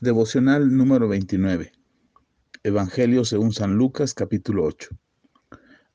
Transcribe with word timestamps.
Devocional 0.00 0.76
número 0.76 1.08
29. 1.08 1.72
Evangelio 2.62 3.24
según 3.24 3.52
San 3.52 3.74
Lucas 3.74 4.14
capítulo 4.14 4.62
8. 4.62 4.90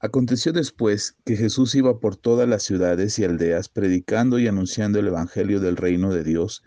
Aconteció 0.01 0.51
después 0.51 1.15
que 1.23 1.37
Jesús 1.37 1.73
iba 1.73 2.01
por 2.01 2.17
todas 2.17 2.49
las 2.49 2.63
ciudades 2.63 3.17
y 3.17 3.23
aldeas 3.23 3.69
predicando 3.69 4.39
y 4.39 4.47
anunciando 4.47 4.99
el 4.99 5.07
Evangelio 5.07 5.61
del 5.61 5.77
reino 5.77 6.13
de 6.13 6.25
Dios, 6.25 6.63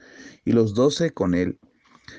y 0.47 0.53
los 0.53 0.73
doce 0.73 1.11
con 1.11 1.35
él, 1.35 1.59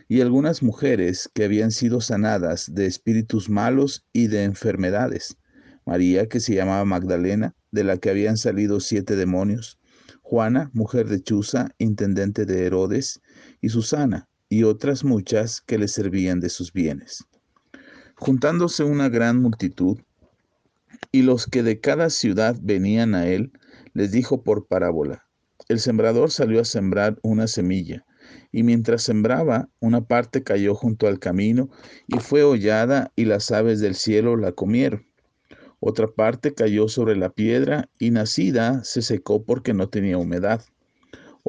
y 0.07 0.21
algunas 0.21 0.61
mujeres 0.61 1.31
que 1.33 1.45
habían 1.45 1.71
sido 1.71 1.99
sanadas 1.99 2.71
de 2.75 2.85
espíritus 2.85 3.49
malos 3.49 4.05
y 4.13 4.27
de 4.27 4.43
enfermedades. 4.43 5.35
María, 5.83 6.27
que 6.27 6.39
se 6.39 6.53
llamaba 6.53 6.85
Magdalena, 6.85 7.55
de 7.71 7.83
la 7.83 7.97
que 7.97 8.11
habían 8.11 8.37
salido 8.37 8.79
siete 8.79 9.15
demonios, 9.15 9.79
Juana, 10.21 10.69
mujer 10.73 11.07
de 11.07 11.23
Chuza, 11.23 11.69
intendente 11.79 12.45
de 12.45 12.67
Herodes, 12.67 13.19
y 13.61 13.69
Susana, 13.69 14.27
y 14.49 14.63
otras 14.63 15.03
muchas 15.03 15.61
que 15.61 15.77
le 15.77 15.87
servían 15.87 16.39
de 16.39 16.49
sus 16.49 16.73
bienes. 16.73 17.25
Juntándose 18.15 18.83
una 18.83 19.09
gran 19.09 19.41
multitud, 19.41 19.99
y 21.11 21.21
los 21.21 21.45
que 21.45 21.63
de 21.63 21.79
cada 21.79 22.09
ciudad 22.09 22.55
venían 22.61 23.15
a 23.15 23.27
él, 23.27 23.51
les 23.93 24.11
dijo 24.11 24.43
por 24.43 24.67
parábola, 24.67 25.27
el 25.69 25.79
sembrador 25.79 26.31
salió 26.31 26.61
a 26.61 26.65
sembrar 26.65 27.19
una 27.23 27.47
semilla, 27.47 28.05
y 28.51 28.63
mientras 28.63 29.03
sembraba, 29.03 29.69
una 29.79 30.07
parte 30.07 30.43
cayó 30.43 30.75
junto 30.75 31.07
al 31.07 31.19
camino, 31.19 31.69
y 32.07 32.19
fue 32.19 32.43
hollada, 32.43 33.11
y 33.15 33.25
las 33.25 33.51
aves 33.51 33.79
del 33.79 33.95
cielo 33.95 34.37
la 34.37 34.53
comieron. 34.53 35.05
Otra 35.79 36.07
parte 36.07 36.53
cayó 36.53 36.87
sobre 36.87 37.15
la 37.15 37.29
piedra, 37.29 37.89
y 37.99 38.11
nacida 38.11 38.83
se 38.83 39.01
secó 39.01 39.43
porque 39.43 39.73
no 39.73 39.89
tenía 39.89 40.17
humedad. 40.17 40.63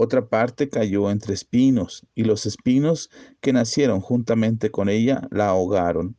Otra 0.01 0.29
parte 0.29 0.69
cayó 0.69 1.11
entre 1.11 1.35
espinos, 1.35 2.07
y 2.15 2.23
los 2.23 2.47
espinos 2.47 3.11
que 3.41 3.53
nacieron 3.53 4.01
juntamente 4.01 4.71
con 4.71 4.89
ella 4.89 5.27
la 5.33 5.49
ahogaron. 5.49 6.17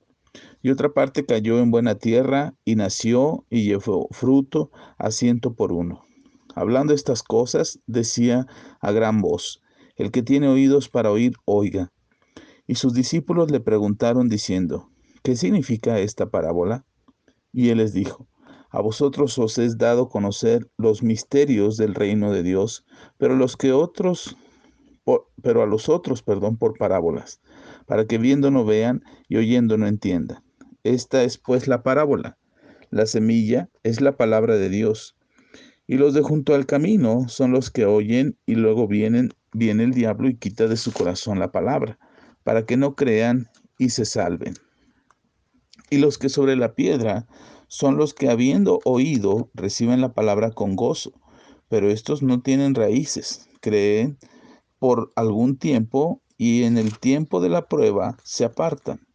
Y 0.62 0.72
otra 0.72 0.90
parte 0.90 1.26
cayó 1.26 1.60
en 1.60 1.72
buena 1.72 1.96
tierra, 1.96 2.56
y 2.66 2.76
nació 2.76 3.46
y 3.50 3.64
llevó 3.64 4.10
fruto 4.12 4.70
a 4.98 5.12
ciento 5.12 5.54
por 5.54 5.72
uno. 5.72 6.04
Hablando 6.56 6.94
estas 6.94 7.24
cosas, 7.24 7.80
decía 7.88 8.48
a 8.82 8.92
gran 8.92 9.22
voz, 9.22 9.62
El 9.96 10.12
que 10.12 10.24
tiene 10.24 10.50
oídos 10.50 10.90
para 10.90 11.10
oír, 11.10 11.36
oiga. 11.46 11.94
Y 12.68 12.76
sus 12.76 12.94
discípulos 12.94 13.50
le 13.50 13.62
preguntaron 13.62 14.28
diciendo, 14.28 14.90
¿qué 15.24 15.38
significa 15.38 16.00
esta 16.00 16.30
parábola? 16.30 16.86
Y 17.54 17.70
él 17.70 17.78
les 17.78 17.94
dijo, 17.94 18.28
a 18.70 18.82
vosotros 18.82 19.38
os 19.40 19.58
es 19.58 19.78
dado 19.78 20.10
conocer 20.10 20.70
los 20.78 21.04
misterios 21.04 21.78
del 21.78 21.96
reino 21.96 22.32
de 22.32 22.44
Dios, 22.44 22.86
pero 23.18 23.36
los 23.36 23.58
que 23.58 23.72
otros 23.72 24.36
pero 25.42 25.64
a 25.64 25.66
los 25.66 25.90
otros, 25.90 26.22
perdón, 26.22 26.58
por 26.58 26.78
parábolas, 26.78 27.42
para 27.86 28.06
que 28.06 28.18
viendo 28.18 28.52
no 28.52 28.66
vean 28.66 29.04
y 29.28 29.38
oyendo 29.38 29.78
no 29.78 29.88
entiendan. 29.88 30.44
Esta 30.84 31.24
es 31.24 31.38
pues 31.38 31.68
la 31.68 31.84
parábola. 31.84 32.38
La 32.90 33.06
semilla 33.06 33.70
es 33.84 34.02
la 34.02 34.18
palabra 34.18 34.58
de 34.58 34.70
Dios. 34.70 35.16
Y 35.88 35.98
los 35.98 36.14
de 36.14 36.22
junto 36.22 36.54
al 36.54 36.66
camino 36.66 37.28
son 37.28 37.52
los 37.52 37.72
que 37.72 37.86
oyen 37.86 38.38
y 38.46 38.56
luego 38.56 38.88
vienen, 38.88 39.34
viene 39.54 39.84
el 39.84 39.94
diablo 39.94 40.30
y 40.30 40.38
quita 40.38 40.68
de 40.68 40.78
su 40.78 40.92
corazón 40.92 41.40
la 41.40 41.52
palabra, 41.52 41.98
para 42.44 42.66
que 42.66 42.78
no 42.78 42.96
crean 42.96 43.50
y 43.78 43.90
se 43.90 44.06
salven. 44.06 44.54
Y 45.90 45.98
los 45.98 46.18
que 46.18 46.30
sobre 46.30 46.56
la 46.56 46.76
piedra 46.76 47.26
son 47.70 47.98
los 47.98 48.14
que 48.14 48.30
habiendo 48.30 48.82
oído 48.84 49.50
reciben 49.54 50.02
la 50.02 50.12
palabra 50.12 50.52
con 50.52 50.76
gozo, 50.76 51.14
pero 51.70 51.90
estos 51.90 52.24
no 52.24 52.42
tienen 52.42 52.76
raíces, 52.76 53.48
creen 53.62 54.18
por 54.80 55.12
algún 55.16 55.56
tiempo 55.56 56.22
y 56.36 56.64
en 56.64 56.78
el 56.78 56.98
tiempo 56.98 57.40
de 57.40 57.50
la 57.50 57.68
prueba 57.68 58.18
se 58.24 58.44
apartan. 58.44 59.08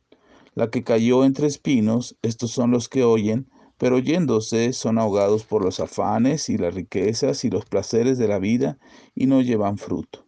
La 0.55 0.70
que 0.70 0.84
cayó 0.84 1.24
entre 1.24 1.48
espinos, 1.48 2.16
estos 2.22 2.52
son 2.52 2.70
los 2.70 2.88
que 2.88 3.02
oyen, 3.02 3.50
pero 3.77 3.96
oyéndose 3.96 4.72
son 4.72 4.98
ahogados 4.98 5.45
por 5.45 5.64
los 5.64 5.80
afanes 5.80 6.48
y 6.48 6.56
las 6.56 6.74
riquezas 6.74 7.45
y 7.45 7.50
los 7.50 7.64
placeres 7.64 8.18
de 8.18 8.29
la 8.29 8.39
vida 8.39 8.79
y 9.17 9.27
no 9.27 9.42
llevan 9.42 9.79
fruto. 9.79 10.23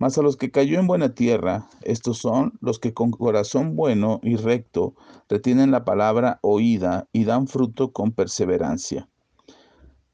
Mas 0.00 0.16
a 0.16 0.22
los 0.22 0.38
que 0.38 0.50
cayó 0.50 0.80
en 0.80 0.86
buena 0.86 1.10
tierra, 1.10 1.68
estos 1.82 2.16
son 2.16 2.54
los 2.62 2.78
que 2.78 2.94
con 2.94 3.10
corazón 3.10 3.76
bueno 3.76 4.18
y 4.22 4.36
recto 4.36 4.94
retienen 5.28 5.70
la 5.70 5.84
palabra 5.84 6.38
oída 6.40 7.06
y 7.12 7.24
dan 7.24 7.46
fruto 7.46 7.92
con 7.92 8.10
perseverancia. 8.10 9.06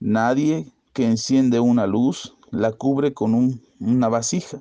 Nadie 0.01 0.67
que 0.93 1.07
enciende 1.07 1.61
una 1.61 1.87
luz 1.87 2.35
la 2.51 2.73
cubre 2.73 3.15
con 3.15 3.61
una 3.79 4.09
vasija, 4.09 4.59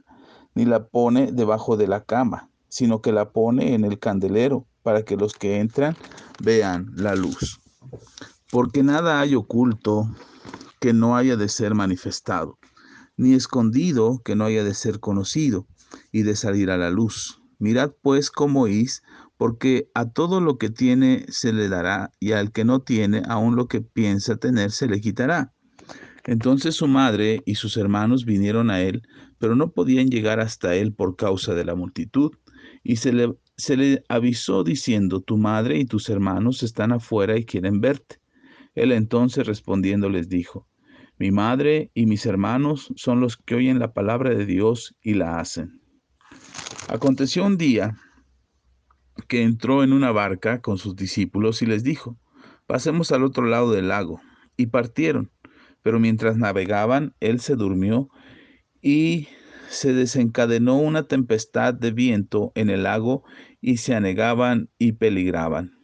ni 0.54 0.64
la 0.64 0.86
pone 0.86 1.32
debajo 1.32 1.76
de 1.76 1.88
la 1.88 2.04
cama, 2.04 2.48
sino 2.70 3.02
que 3.02 3.12
la 3.12 3.32
pone 3.32 3.74
en 3.74 3.84
el 3.84 3.98
candelero, 3.98 4.68
para 4.84 5.02
que 5.02 5.18
los 5.18 5.34
que 5.34 5.60
entran 5.60 5.98
vean 6.40 6.92
la 6.96 7.16
luz. 7.16 7.60
Porque 8.52 8.84
nada 8.84 9.22
hay 9.22 9.34
oculto 9.34 10.08
que 10.80 10.94
no 10.94 11.18
haya 11.18 11.36
de 11.36 11.50
ser 11.50 11.74
manifestado 11.74 12.60
ni 13.18 13.34
escondido 13.34 14.22
que 14.24 14.36
no 14.36 14.46
haya 14.46 14.64
de 14.64 14.74
ser 14.74 15.00
conocido 15.00 15.68
y 16.12 16.24
de 16.24 16.36
salir 16.36 16.70
a 16.70 16.78
la 16.78 16.90
luz. 16.90 17.42
Mirad 17.60 17.92
pues 18.02 18.30
cómo 18.30 18.64
oís, 18.64 19.04
porque 19.38 19.90
a 19.94 20.10
todo 20.10 20.42
lo 20.42 20.58
que 20.58 20.70
tiene 20.70 21.26
se 21.30 21.54
le 21.54 21.70
dará, 21.70 22.12
y 22.20 22.32
al 22.32 22.52
que 22.52 22.66
no 22.66 22.82
tiene, 22.82 23.22
aun 23.28 23.56
lo 23.56 23.68
que 23.68 23.82
piensa 23.82 24.38
tener 24.38 24.72
se 24.72 24.88
le 24.88 25.02
quitará. 25.02 25.54
Entonces 26.26 26.76
su 26.76 26.88
madre 26.88 27.42
y 27.46 27.56
sus 27.56 27.78
hermanos 27.78 28.26
vinieron 28.26 28.72
a 28.72 28.82
él, 28.82 29.04
pero 29.38 29.56
no 29.56 29.72
podían 29.72 30.08
llegar 30.08 30.40
hasta 30.40 30.76
él 30.76 30.94
por 30.94 31.16
causa 31.16 31.54
de 31.54 31.66
la 31.66 31.76
multitud, 31.76 32.32
y 32.84 32.98
se 32.98 33.14
le 33.14 34.04
avisó 34.10 34.64
diciendo, 34.64 35.22
tu 35.22 35.38
madre 35.38 35.80
y 35.80 35.86
tus 35.86 36.10
hermanos 36.10 36.64
están 36.64 36.92
afuera 36.92 37.38
y 37.38 37.46
quieren 37.46 37.82
verte. 37.82 38.20
Él 38.74 38.92
entonces 38.92 39.48
respondiendo 39.48 40.10
les 40.10 40.30
dijo, 40.30 40.68
mi 41.18 41.32
madre 41.32 41.92
y 41.94 42.06
mis 42.06 42.26
hermanos 42.26 42.92
son 42.96 43.22
los 43.22 43.38
que 43.38 43.56
oyen 43.56 43.80
la 43.80 43.94
palabra 43.94 44.32
de 44.32 44.46
Dios 44.46 44.96
y 45.02 45.14
la 45.14 45.40
hacen. 45.40 45.82
Aconteció 46.90 47.46
un 47.46 47.58
día 47.58 47.98
que 49.28 49.44
entró 49.44 49.84
en 49.84 49.94
una 49.94 50.12
barca 50.12 50.62
con 50.62 50.78
sus 50.78 50.96
discípulos 50.96 51.62
y 51.62 51.66
les 51.66 51.84
dijo, 51.84 52.18
pasemos 52.68 53.12
al 53.12 53.24
otro 53.24 53.46
lado 53.46 53.72
del 53.72 53.88
lago. 53.88 54.22
Y 54.58 54.68
partieron, 54.68 55.32
pero 55.82 56.00
mientras 56.00 56.38
navegaban, 56.38 57.14
él 57.20 57.40
se 57.42 57.56
durmió 57.56 58.10
y 58.82 59.28
se 59.70 59.94
desencadenó 59.94 60.78
una 60.78 61.08
tempestad 61.08 61.74
de 61.74 61.92
viento 61.92 62.52
en 62.56 62.70
el 62.70 62.84
lago 62.84 63.24
y 63.60 63.78
se 63.78 63.96
anegaban 63.96 64.70
y 64.78 64.94
peligraban. 64.94 65.76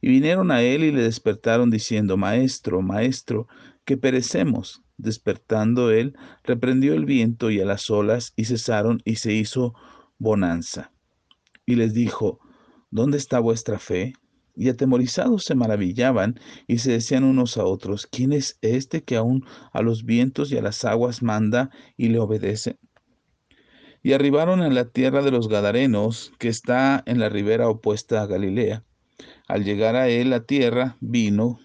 Y 0.00 0.08
vinieron 0.08 0.50
a 0.50 0.62
él 0.62 0.82
y 0.82 0.90
le 0.90 1.02
despertaron 1.02 1.70
diciendo, 1.70 2.16
Maestro, 2.16 2.80
Maestro, 2.80 3.46
que 3.84 3.96
perecemos. 3.96 4.82
Despertando 4.96 5.90
él, 5.90 6.14
reprendió 6.44 6.94
el 6.94 7.06
viento 7.06 7.50
y 7.50 7.60
a 7.60 7.64
las 7.64 7.90
olas, 7.90 8.32
y 8.36 8.44
cesaron, 8.44 9.00
y 9.04 9.16
se 9.16 9.32
hizo 9.32 9.74
bonanza. 10.18 10.92
Y 11.64 11.76
les 11.76 11.94
dijo, 11.94 12.38
¿dónde 12.90 13.16
está 13.16 13.40
vuestra 13.40 13.78
fe? 13.78 14.12
Y 14.54 14.68
atemorizados 14.68 15.44
se 15.44 15.54
maravillaban 15.54 16.38
y 16.66 16.78
se 16.78 16.92
decían 16.92 17.24
unos 17.24 17.56
a 17.56 17.64
otros, 17.64 18.06
¿quién 18.06 18.32
es 18.32 18.58
este 18.60 19.02
que 19.02 19.16
aún 19.16 19.46
a 19.72 19.80
los 19.80 20.04
vientos 20.04 20.52
y 20.52 20.58
a 20.58 20.62
las 20.62 20.84
aguas 20.84 21.22
manda 21.22 21.70
y 21.96 22.08
le 22.08 22.18
obedece? 22.18 22.76
Y 24.02 24.12
arribaron 24.12 24.60
a 24.60 24.68
la 24.68 24.86
tierra 24.86 25.22
de 25.22 25.30
los 25.30 25.48
Gadarenos, 25.48 26.32
que 26.38 26.48
está 26.48 27.02
en 27.06 27.20
la 27.20 27.28
ribera 27.28 27.68
opuesta 27.68 28.22
a 28.22 28.26
Galilea. 28.26 28.84
Al 29.46 29.64
llegar 29.64 29.96
a 29.96 30.08
él 30.08 30.30
la 30.30 30.44
tierra, 30.44 30.96
vino 31.00 31.58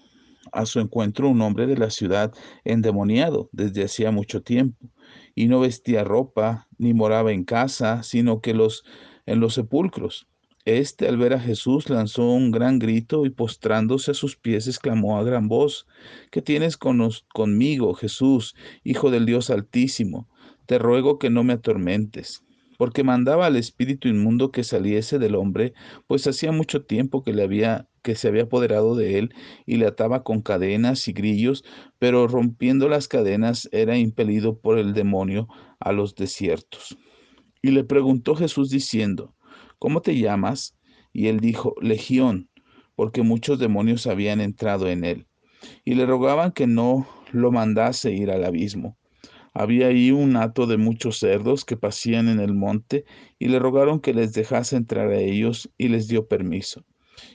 a 0.56 0.66
su 0.66 0.80
encuentro 0.80 1.30
un 1.30 1.42
hombre 1.42 1.68
de 1.68 1.78
la 1.78 1.90
ciudad 1.90 2.34
endemoniado 2.64 3.50
desde 3.52 3.84
hacía 3.84 4.12
mucho 4.12 4.42
tiempo, 4.42 4.90
y 5.36 5.48
no 5.48 5.60
vestía 5.60 6.04
ropa, 6.04 6.68
ni 6.78 6.94
moraba 6.94 7.32
en 7.32 7.44
casa, 7.44 8.04
sino 8.04 8.42
que 8.42 8.54
los 8.54 8.84
en 9.26 9.40
los 9.40 9.56
sepulcros. 9.56 10.28
Este, 10.66 11.08
al 11.08 11.18
ver 11.18 11.34
a 11.34 11.40
Jesús, 11.40 11.90
lanzó 11.90 12.30
un 12.32 12.52
gran 12.52 12.80
grito 12.80 13.26
y 13.26 13.30
postrándose 13.30 14.12
a 14.12 14.16
sus 14.16 14.36
pies, 14.36 14.68
exclamó 14.68 15.18
a 15.18 15.24
gran 15.24 15.48
voz, 15.48 15.86
¿qué 16.32 16.42
tienes 16.42 16.78
con 16.78 17.08
conmigo, 17.34 17.94
Jesús, 17.94 18.56
Hijo 18.84 19.12
del 19.12 19.26
Dios 19.26 19.50
Altísimo? 19.50 20.28
Te 20.66 20.80
ruego 20.80 21.20
que 21.20 21.30
no 21.30 21.44
me 21.44 21.54
atormentes 21.54 22.45
porque 22.78 23.04
mandaba 23.04 23.46
al 23.46 23.56
espíritu 23.56 24.08
inmundo 24.08 24.52
que 24.52 24.64
saliese 24.64 25.20
del 25.20 25.36
hombre, 25.36 25.74
pues 26.08 26.28
hacía 26.28 26.52
mucho 26.52 26.86
tiempo 26.86 27.24
que 27.24 27.34
le 27.34 27.44
había 27.44 27.88
que 28.06 28.16
se 28.16 28.28
había 28.28 28.44
apoderado 28.44 28.96
de 28.96 29.18
él 29.18 29.34
y 29.66 29.78
le 29.78 29.88
ataba 29.88 30.24
con 30.24 30.44
cadenas 30.44 31.08
y 31.08 31.12
grillos, 31.12 31.66
pero 31.98 32.28
rompiendo 32.28 32.88
las 32.88 33.08
cadenas 33.08 33.68
era 33.72 33.98
impelido 33.98 34.60
por 34.60 34.78
el 34.78 34.94
demonio 34.94 35.48
a 35.80 35.92
los 35.92 36.14
desiertos. 36.14 36.98
Y 37.64 37.72
le 37.72 37.84
preguntó 37.84 38.36
Jesús 38.36 38.70
diciendo, 38.70 39.34
¿cómo 39.80 40.02
te 40.04 40.16
llamas? 40.16 40.78
Y 41.14 41.30
él 41.30 41.40
dijo, 41.40 41.74
Legión, 41.82 42.48
porque 42.96 43.24
muchos 43.24 43.58
demonios 43.58 44.06
habían 44.06 44.40
entrado 44.40 44.88
en 44.88 45.04
él. 45.04 45.28
Y 45.84 45.96
le 45.96 46.06
rogaban 46.06 46.52
que 46.52 46.68
no 46.68 47.08
lo 47.32 47.52
mandase 47.52 48.12
ir 48.12 48.30
al 48.30 48.46
abismo. 48.46 49.00
Había 49.58 49.88
ahí 49.88 50.12
un 50.12 50.36
hato 50.36 50.68
de 50.68 50.76
muchos 50.76 51.20
cerdos 51.20 51.64
que 51.64 51.78
pasían 51.78 52.28
en 52.28 52.42
el 52.42 52.54
monte 52.54 53.06
y 53.40 53.48
le 53.48 53.58
rogaron 53.58 54.02
que 54.02 54.14
les 54.14 54.34
dejase 54.34 54.76
entrar 54.76 55.08
a 55.08 55.18
ellos 55.18 55.72
y 55.78 55.88
les 55.88 56.10
dio 56.10 56.28
permiso. 56.28 56.84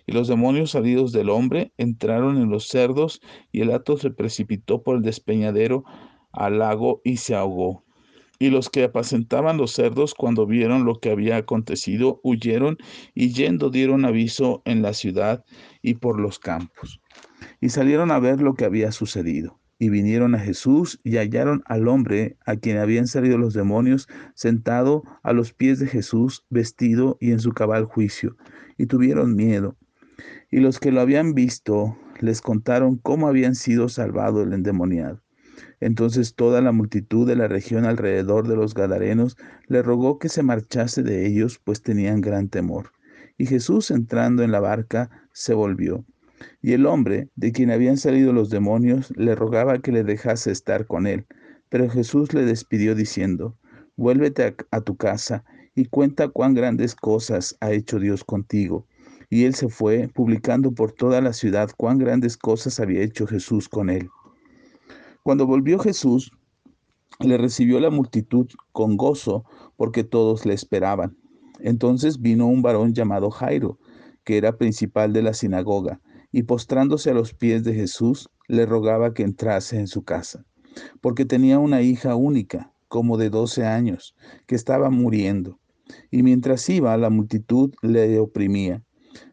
Y 0.07 0.13
los 0.13 0.29
demonios 0.29 0.73
salidos 0.73 1.13
del 1.13 1.31
hombre 1.31 1.73
entraron 1.79 2.37
en 2.37 2.51
los 2.51 2.69
cerdos 2.69 3.23
y 3.53 3.63
el 3.63 3.71
hato 3.73 3.97
se 3.97 4.11
precipitó 4.11 4.83
por 4.83 4.97
el 4.97 5.03
despeñadero 5.03 5.83
al 6.31 6.59
lago 6.59 7.01
y 7.05 7.17
se 7.17 7.35
ahogó. 7.35 7.85
Y 8.39 8.51
los 8.51 8.69
que 8.69 8.85
apacentaban 8.85 9.57
los 9.57 9.73
cerdos 9.73 10.13
cuando 10.13 10.45
vieron 10.45 10.85
lo 10.85 11.01
que 11.01 11.11
había 11.11 11.39
acontecido, 11.39 12.21
huyeron 12.23 12.77
y 13.15 13.33
yendo 13.33 13.71
dieron 13.71 14.05
aviso 14.05 14.61
en 14.67 14.83
la 14.83 14.93
ciudad 14.93 15.43
y 15.81 15.95
por 15.95 16.21
los 16.21 16.39
campos. 16.39 17.01
Y 17.63 17.71
salieron 17.71 18.11
a 18.11 18.19
ver 18.19 18.43
lo 18.43 18.53
que 18.53 18.67
había 18.67 18.93
sucedido 18.93 19.60
y 19.81 19.89
vinieron 19.89 20.35
a 20.35 20.39
Jesús 20.39 21.01
y 21.03 21.17
hallaron 21.17 21.63
al 21.65 21.89
hombre 21.89 22.37
a 22.45 22.55
quien 22.57 22.77
habían 22.77 23.07
salido 23.07 23.39
los 23.39 23.55
demonios 23.55 24.09
sentado 24.35 25.03
a 25.23 25.33
los 25.33 25.55
pies 25.55 25.79
de 25.79 25.87
Jesús, 25.87 26.45
vestido 26.51 27.17
y 27.19 27.33
en 27.33 27.41
su 27.41 27.53
cabal 27.53 27.87
juicio, 27.87 28.37
y 28.77 28.87
tuvieron 28.87 29.35
miedo. 29.35 29.77
Y 30.51 30.61
los 30.61 30.79
que 30.79 30.93
lo 30.93 31.01
habían 31.01 31.33
visto 31.33 31.97
les 32.21 32.43
contaron 32.43 32.99
cómo 32.99 33.27
habían 33.27 33.55
sido 33.55 33.89
salvado 33.89 34.43
el 34.43 34.53
endemoniado. 34.53 35.23
Entonces 35.81 36.35
toda 36.35 36.61
la 36.61 36.73
multitud 36.73 37.27
de 37.27 37.37
la 37.37 37.49
región 37.49 37.87
alrededor 37.87 38.49
de 38.49 38.57
los 38.57 38.75
Gadarenos 38.75 39.39
le 39.67 39.83
rogó 39.83 40.19
que 40.19 40.29
se 40.29 40.43
marchase 40.43 41.03
de 41.03 41.27
ellos, 41.27 41.59
pues 41.65 41.81
tenían 41.81 42.21
gran 42.21 42.51
temor. 42.51 42.93
Y 43.39 43.47
Jesús 43.47 43.91
entrando 43.91 44.43
en 44.43 44.53
la 44.53 44.61
barca 44.61 45.09
se 45.33 45.55
volvió 45.55 46.05
y 46.63 46.73
el 46.73 46.87
hombre, 46.87 47.29
de 47.37 47.53
quien 47.53 47.71
habían 47.71 47.97
salido 47.97 48.33
los 48.33 48.51
demonios, 48.51 49.13
le 49.17 49.35
rogaba 49.35 49.79
que 49.79 49.93
le 49.93 50.05
dejase 50.05 50.51
estar 50.51 50.87
con 50.87 51.07
él. 51.07 51.27
Pero 51.69 51.89
Jesús 51.89 52.35
le 52.35 52.45
despidió 52.45 52.95
diciendo, 52.95 53.57
Vuélvete 53.97 54.57
a, 54.71 54.81
tu 54.81 54.97
casa 54.97 55.45
y 55.75 55.85
cuenta 55.85 56.29
cuán 56.29 56.55
grandes 56.55 56.95
cosas 56.95 57.57
ha 57.61 57.73
hecho 57.73 57.99
Dios 57.99 58.25
contigo. 58.25 58.87
Y 59.29 59.45
él 59.45 59.55
se 59.55 59.69
fue, 59.69 60.09
publicando 60.09 60.73
por 60.73 60.93
toda 60.93 61.21
la 61.21 61.33
ciudad 61.33 61.71
cuán 61.77 61.99
grandes 61.99 62.37
cosas 62.37 62.81
había 62.81 63.03
hecho 63.03 63.27
Jesús 63.27 63.69
con 63.69 63.91
él. 63.91 64.09
Cuando 65.23 65.47
volvió 65.47 65.79
Jesús, 65.79 66.33
le 67.21 67.37
recibió 67.37 67.79
la 67.79 67.91
multitud 67.91 68.49
con 68.73 68.97
gozo, 68.97 69.45
porque 69.77 70.03
todos 70.03 70.47
le 70.47 70.55
esperaban. 70.55 71.17
Entonces 71.61 72.21
vino 72.21 72.47
un 72.47 72.63
varón 72.63 72.95
llamado 72.95 73.31
Jairo, 73.31 73.79
que 74.25 74.39
era 74.39 74.57
principal 74.57 75.13
de 75.13 75.23
la 75.23 75.35
sinagoga 75.35 76.01
y 76.33 76.45
postrándose 76.45 77.11
a 77.11 77.15
los 77.15 77.35
pies 77.35 77.65
de 77.65 77.75
Jesús, 77.75 78.29
le 78.49 78.67
rogaba 78.67 79.15
que 79.15 79.23
entrase 79.23 79.79
en 79.79 79.87
su 79.87 80.03
casa, 80.03 80.45
porque 81.01 81.25
tenía 81.25 81.59
una 81.59 81.83
hija 81.83 82.15
única, 82.15 82.73
como 82.89 83.17
de 83.17 83.31
doce 83.31 83.65
años, 83.65 84.17
que 84.47 84.55
estaba 84.55 84.91
muriendo, 84.91 85.59
y 86.11 86.23
mientras 86.23 86.69
iba 86.69 86.97
la 86.97 87.11
multitud 87.11 87.73
le 87.83 88.19
oprimía. 88.19 88.83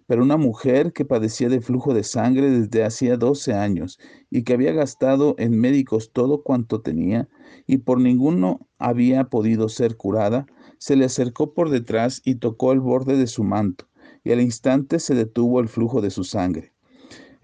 Pero 0.06 0.24
una 0.24 0.38
mujer 0.38 0.94
que 0.94 1.06
padecía 1.06 1.50
de 1.50 1.60
flujo 1.60 1.94
de 1.94 2.04
sangre 2.04 2.50
desde 2.50 2.84
hacía 2.84 3.18
doce 3.18 3.54
años 3.54 4.00
y 4.30 4.44
que 4.44 4.54
había 4.54 4.72
gastado 4.72 5.36
en 5.38 5.60
médicos 5.60 6.12
todo 6.14 6.44
cuanto 6.44 6.82
tenía 6.82 7.28
y 7.66 7.80
por 7.80 8.00
ninguno 8.00 8.68
había 8.78 9.26
podido 9.26 9.68
ser 9.70 9.98
curada, 9.98 10.46
se 10.78 10.96
le 10.96 11.06
acercó 11.06 11.54
por 11.54 11.70
detrás 11.70 12.22
y 12.24 12.36
tocó 12.36 12.72
el 12.72 12.80
borde 12.80 13.18
de 13.18 13.28
su 13.28 13.44
manto, 13.44 13.88
y 14.24 14.32
al 14.32 14.42
instante 14.42 15.00
se 15.00 15.16
detuvo 15.16 15.60
el 15.60 15.68
flujo 15.68 16.02
de 16.02 16.12
su 16.12 16.24
sangre. 16.24 16.74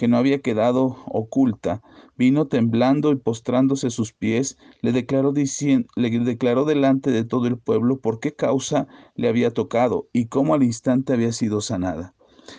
que 0.00 0.08
no 0.08 0.16
había 0.16 0.40
quedado 0.40 0.96
oculta, 1.04 1.82
vino 2.16 2.46
temblando 2.46 3.12
y 3.12 3.16
postrándose 3.16 3.90
sus 3.90 4.14
pies, 4.14 4.56
le 4.80 4.92
declaró, 4.92 5.32
diciendo, 5.32 5.88
le 5.94 6.08
declaró 6.20 6.64
delante 6.64 7.10
de 7.10 7.22
todo 7.22 7.46
el 7.46 7.58
pueblo 7.58 8.00
por 8.00 8.18
qué 8.18 8.34
causa 8.34 8.88
le 9.14 9.28
había 9.28 9.52
tocado 9.52 10.08
y 10.14 10.28
cómo 10.28 10.54
al 10.54 10.62
instante 10.62 11.12
había 11.12 11.32
sido 11.32 11.60
sanada. 11.60 12.14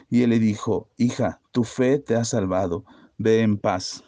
Y 0.07 0.21
él 0.21 0.29
le 0.29 0.37
dijo, 0.37 0.91
hija, 0.97 1.41
tu 1.51 1.63
fe 1.63 1.97
te 1.97 2.13
ha 2.15 2.25
salvado, 2.25 2.85
ve 3.17 3.41
en 3.41 3.57
paz. 3.57 4.03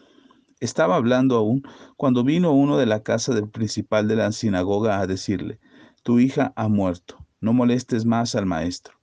Estaba 0.59 0.95
hablando 0.95 1.35
aún 1.35 1.63
cuando 1.97 2.23
vino 2.23 2.51
uno 2.51 2.77
de 2.77 2.85
la 2.85 3.01
casa 3.01 3.33
del 3.33 3.49
principal 3.49 4.07
de 4.07 4.15
la 4.15 4.31
sinagoga 4.31 4.99
a 4.99 5.07
decirle, 5.07 5.59
tu 6.03 6.19
hija 6.19 6.53
ha 6.55 6.67
muerto, 6.67 7.17
no 7.41 7.51
molestes 7.51 8.05
más 8.05 8.35
al 8.35 8.45
maestro. 8.45 8.93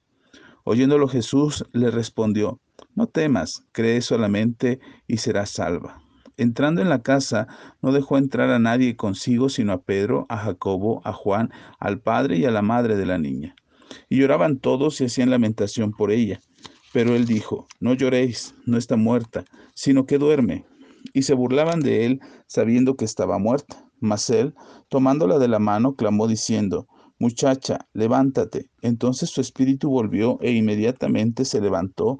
Oyéndolo 0.62 1.08
Jesús 1.08 1.64
le 1.72 1.90
respondió, 1.90 2.60
no 2.94 3.06
temas, 3.06 3.64
cree 3.72 4.00
solamente 4.00 4.80
y 5.06 5.18
serás 5.18 5.50
salva. 5.50 6.02
Entrando 6.36 6.80
en 6.80 6.88
la 6.88 7.02
casa, 7.02 7.48
no 7.82 7.92
dejó 7.92 8.16
entrar 8.16 8.50
a 8.50 8.58
nadie 8.58 8.96
consigo, 8.96 9.48
sino 9.48 9.72
a 9.72 9.82
Pedro, 9.82 10.26
a 10.28 10.38
Jacobo, 10.38 11.02
a 11.04 11.12
Juan, 11.12 11.50
al 11.78 12.00
padre 12.00 12.38
y 12.38 12.46
a 12.46 12.50
la 12.50 12.62
madre 12.62 12.96
de 12.96 13.06
la 13.06 13.18
niña. 13.18 13.54
Y 14.08 14.18
lloraban 14.18 14.58
todos 14.58 15.00
y 15.00 15.04
hacían 15.04 15.30
lamentación 15.30 15.92
por 15.92 16.10
ella. 16.10 16.40
Pero 16.92 17.14
él 17.14 17.26
dijo, 17.26 17.68
no 17.78 17.94
lloréis, 17.94 18.54
no 18.64 18.78
está 18.78 18.96
muerta, 18.96 19.44
sino 19.74 20.06
que 20.06 20.18
duerme. 20.18 20.64
Y 21.12 21.22
se 21.22 21.34
burlaban 21.34 21.80
de 21.80 22.06
él, 22.06 22.20
sabiendo 22.46 22.96
que 22.96 23.04
estaba 23.04 23.38
muerta. 23.38 23.84
Mas 24.00 24.30
él, 24.30 24.54
tomándola 24.88 25.38
de 25.38 25.48
la 25.48 25.58
mano, 25.58 25.94
clamó 25.94 26.26
diciendo, 26.26 26.88
Muchacha, 27.20 27.86
levántate. 27.92 28.70
Entonces 28.80 29.28
su 29.28 29.42
espíritu 29.42 29.90
volvió 29.90 30.38
e 30.40 30.52
inmediatamente 30.52 31.44
se 31.44 31.60
levantó 31.60 32.18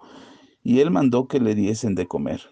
y 0.63 0.81
él 0.81 0.91
mandó 0.91 1.27
que 1.29 1.41
le 1.41 1.55
diesen 1.55 1.95
de 1.95 2.07
comer. 2.07 2.43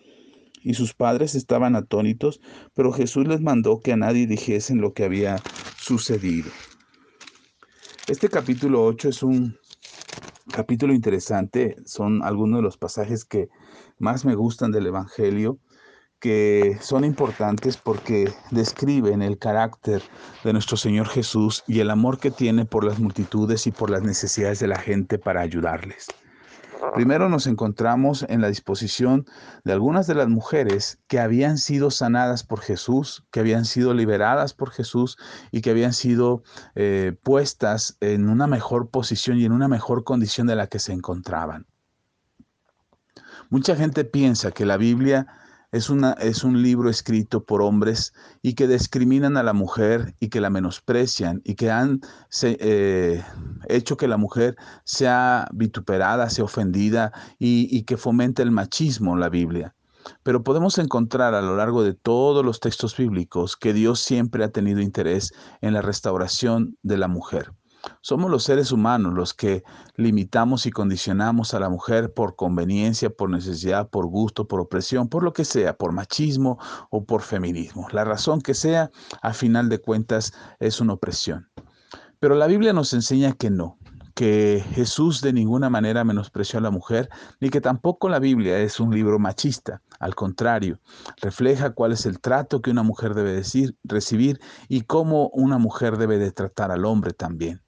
Y 0.62 0.75
sus 0.75 0.94
padres 0.94 1.34
estaban 1.34 1.76
atónitos, 1.76 2.40
pero 2.75 2.93
Jesús 2.93 3.26
les 3.26 3.40
mandó 3.40 3.81
que 3.81 3.93
a 3.93 3.96
nadie 3.96 4.26
dijesen 4.26 4.81
lo 4.81 4.93
que 4.93 5.05
había 5.05 5.40
sucedido. 5.78 6.50
Este 8.08 8.28
capítulo 8.28 8.84
8 8.84 9.08
es 9.10 9.22
un 9.22 9.56
capítulo 10.50 10.94
interesante, 10.94 11.76
son 11.84 12.22
algunos 12.22 12.58
de 12.58 12.62
los 12.62 12.78
pasajes 12.78 13.25
que 13.25 13.49
más 13.99 14.25
me 14.25 14.34
gustan 14.34 14.72
del 14.72 14.87
Evangelio 14.87 15.58
que 16.20 16.78
son 16.81 17.05
importantes 17.05 17.76
porque 17.76 18.32
describen 18.50 19.22
el 19.22 19.38
carácter 19.38 20.03
de 20.43 20.53
nuestro 20.53 20.77
Señor 20.77 21.06
Jesús 21.06 21.62
y 21.67 21.81
el 21.81 21.91
amor 21.91 22.19
que 22.19 22.31
tiene 22.31 22.65
por 22.65 22.84
las 22.84 22.98
multitudes 22.98 23.67
y 23.67 23.70
por 23.70 23.91
las 23.91 24.03
necesidades 24.03 24.58
de 24.58 24.67
la 24.67 24.79
gente 24.79 25.19
para 25.19 25.43
ayudarles. 25.43 26.08
Primero 26.98 27.28
nos 27.28 27.46
encontramos 27.46 28.26
en 28.28 28.40
la 28.40 28.48
disposición 28.48 29.24
de 29.62 29.72
algunas 29.72 30.08
de 30.08 30.17
las 30.17 30.26
mujeres 30.26 30.98
que 31.06 31.20
habían 31.20 31.56
sido 31.56 31.93
sanadas 31.93 32.43
por 32.43 32.60
Jesús, 32.60 33.24
que 33.31 33.38
habían 33.38 33.67
sido 33.67 33.94
liberadas 33.94 34.52
por 34.52 34.72
Jesús 34.72 35.17
y 35.52 35.60
que 35.60 35.70
habían 35.70 35.93
sido 35.93 36.43
eh, 36.74 37.17
puestas 37.22 37.96
en 38.00 38.28
una 38.28 38.48
mejor 38.48 38.90
posición 38.90 39.38
y 39.38 39.44
en 39.44 39.52
una 39.52 39.69
mejor 39.69 40.02
condición 40.02 40.48
de 40.48 40.56
la 40.56 40.67
que 40.67 40.81
se 40.81 40.93
encontraban. 40.93 41.67
Mucha 43.48 43.76
gente 43.76 44.05
piensa 44.05 44.50
que 44.50 44.67
la 44.67 44.76
Biblia 44.76 45.28
es, 45.72 45.91
una, 45.91 46.13
es 46.13 46.44
un 46.44 46.63
libro 46.63 46.89
escrito 46.91 47.44
por 47.44 47.63
hombres 47.63 48.13
y 48.43 48.55
que 48.55 48.67
discriminan 48.67 49.37
a 49.37 49.43
la 49.43 49.53
mujer 49.53 50.15
y 50.20 50.29
que 50.29 50.41
la 50.41 50.51
menosprecian 50.51 51.43
y 51.44 51.55
que 51.55 51.70
han 51.70 52.01
eh, 52.43 53.22
hecho 53.69 53.96
que 53.96 54.08
la 54.08 54.17
mujer 54.17 54.56
sea 54.84 55.48
vituperada, 55.53 56.31
sea 56.31 56.44
ofendida 56.44 57.13
y, 57.39 57.69
y 57.77 57.82
que 57.82 57.96
fomente 57.96 58.43
el 58.43 58.51
machismo 58.51 59.15
en 59.15 59.20
la 59.20 59.29
Biblia. 59.29 59.75
Pero 60.22 60.43
podemos 60.43 60.79
encontrar 60.79 61.34
a 61.34 61.43
lo 61.43 61.56
largo 61.56 61.82
de 61.82 61.93
todos 61.93 62.44
los 62.44 62.60
textos 62.60 62.96
bíblicos 62.96 63.56
que 63.56 63.75
Dios 63.75 64.01
siempre 64.01 64.44
ha 64.44 64.51
tenido 64.51 64.81
interés 64.81 65.32
en 65.60 65.75
la 65.75 65.82
restauración 65.82 66.79
de 66.82 66.96
la 66.96 67.08
mujer. 67.08 67.53
Somos 68.01 68.31
los 68.31 68.45
seres 68.45 68.73
humanos 68.73 69.15
los 69.15 69.35
que 69.35 69.63
limitamos 69.97 70.67
y 70.67 70.71
condicionamos 70.71 71.55
a 71.55 71.61
la 71.61 71.69
mujer 71.69 72.13
por 72.13 72.37
conveniencia, 72.37 73.11
por 73.11 73.31
necesidad, 73.31 73.89
por 73.89 74.07
gusto, 74.07 74.47
por 74.49 74.61
opresión, 74.61 75.09
por 75.09 75.23
lo 75.23 75.33
que 75.33 75.45
sea, 75.45 75.77
por 75.77 75.93
machismo 75.93 76.59
o 76.91 77.05
por 77.05 77.23
feminismo. 77.23 77.87
La 77.93 78.05
razón 78.05 78.41
que 78.41 78.55
sea, 78.55 78.91
a 79.23 79.33
final 79.33 79.69
de 79.69 79.81
cuentas, 79.81 80.33
es 80.59 80.81
una 80.81 80.95
opresión. 80.95 81.49
Pero 82.21 82.35
la 82.35 82.47
Biblia 82.47 82.73
nos 82.73 82.93
enseña 82.95 83.33
que 83.33 83.51
no, 83.51 83.79
que 84.19 84.65
Jesús 84.73 85.21
de 85.21 85.33
ninguna 85.33 85.71
manera 85.71 86.03
menospreció 86.03 86.59
a 86.59 86.63
la 86.63 86.73
mujer, 86.73 87.09
ni 87.39 87.51
que 87.51 87.61
tampoco 87.61 88.09
la 88.09 88.19
Biblia 88.19 88.59
es 88.59 88.81
un 88.81 88.93
libro 88.93 89.21
machista. 89.21 89.81
Al 90.01 90.17
contrario, 90.17 90.81
refleja 91.23 91.71
cuál 91.71 91.93
es 91.93 92.05
el 92.05 92.19
trato 92.19 92.61
que 92.61 92.73
una 92.73 92.83
mujer 92.83 93.15
debe 93.15 93.41
recibir 93.85 94.41
y 94.67 94.81
cómo 94.81 95.29
una 95.29 95.59
mujer 95.59 95.99
debe 95.99 96.19
de 96.19 96.33
tratar 96.33 96.73
al 96.73 96.85
hombre 96.85 97.13
también. 97.13 97.63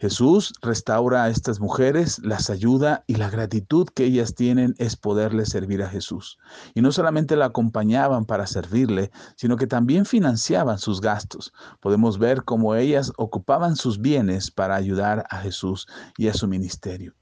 Jesús 0.00 0.54
restaura 0.62 1.24
a 1.24 1.28
estas 1.28 1.60
mujeres, 1.60 2.20
las 2.20 2.48
ayuda 2.48 3.04
y 3.06 3.16
la 3.16 3.28
gratitud 3.28 3.86
que 3.86 4.04
ellas 4.04 4.34
tienen 4.34 4.74
es 4.78 4.96
poderle 4.96 5.44
servir 5.44 5.82
a 5.82 5.90
Jesús. 5.90 6.38
Y 6.74 6.80
no 6.80 6.90
solamente 6.90 7.36
la 7.36 7.44
acompañaban 7.44 8.24
para 8.24 8.46
servirle, 8.46 9.10
sino 9.36 9.58
que 9.58 9.66
también 9.66 10.06
financiaban 10.06 10.78
sus 10.78 11.02
gastos. 11.02 11.52
Podemos 11.80 12.18
ver 12.18 12.44
cómo 12.44 12.74
ellas 12.76 13.12
ocupaban 13.18 13.76
sus 13.76 14.00
bienes 14.00 14.50
para 14.50 14.74
ayudar 14.74 15.26
a 15.28 15.36
Jesús 15.42 15.86
y 16.16 16.28
a 16.28 16.34
su 16.34 16.48
ministerio. 16.48 17.14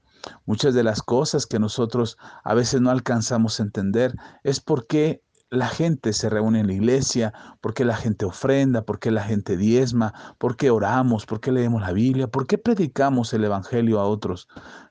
Muchas 0.45 0.73
de 0.73 0.83
las 0.83 1.01
cosas 1.01 1.45
que 1.45 1.59
nosotros 1.59 2.17
a 2.45 2.53
veces 2.53 2.79
no 2.79 2.91
alcanzamos 2.91 3.59
a 3.59 3.63
entender 3.63 4.15
es 4.43 4.61
porque 4.61 5.21
la 5.49 5.67
gente 5.67 6.13
se 6.13 6.29
reúne 6.29 6.59
en 6.59 6.67
la 6.67 6.73
iglesia, 6.73 7.33
por 7.61 7.73
qué 7.73 7.85
la 7.85 7.95
gente 7.95 8.25
ofrenda, 8.25 8.83
por 8.83 8.99
qué 8.99 9.11
la 9.11 9.23
gente 9.23 9.57
diezma, 9.57 10.13
por 10.37 10.55
qué 10.55 10.69
oramos, 10.69 11.25
por 11.25 11.39
qué 11.39 11.51
leemos 11.51 11.81
la 11.81 11.91
Biblia, 11.91 12.27
por 12.27 12.45
qué 12.45 12.57
predicamos 12.57 13.33
el 13.33 13.43
Evangelio 13.43 13.99
a 13.99 14.05
otros. 14.05 14.47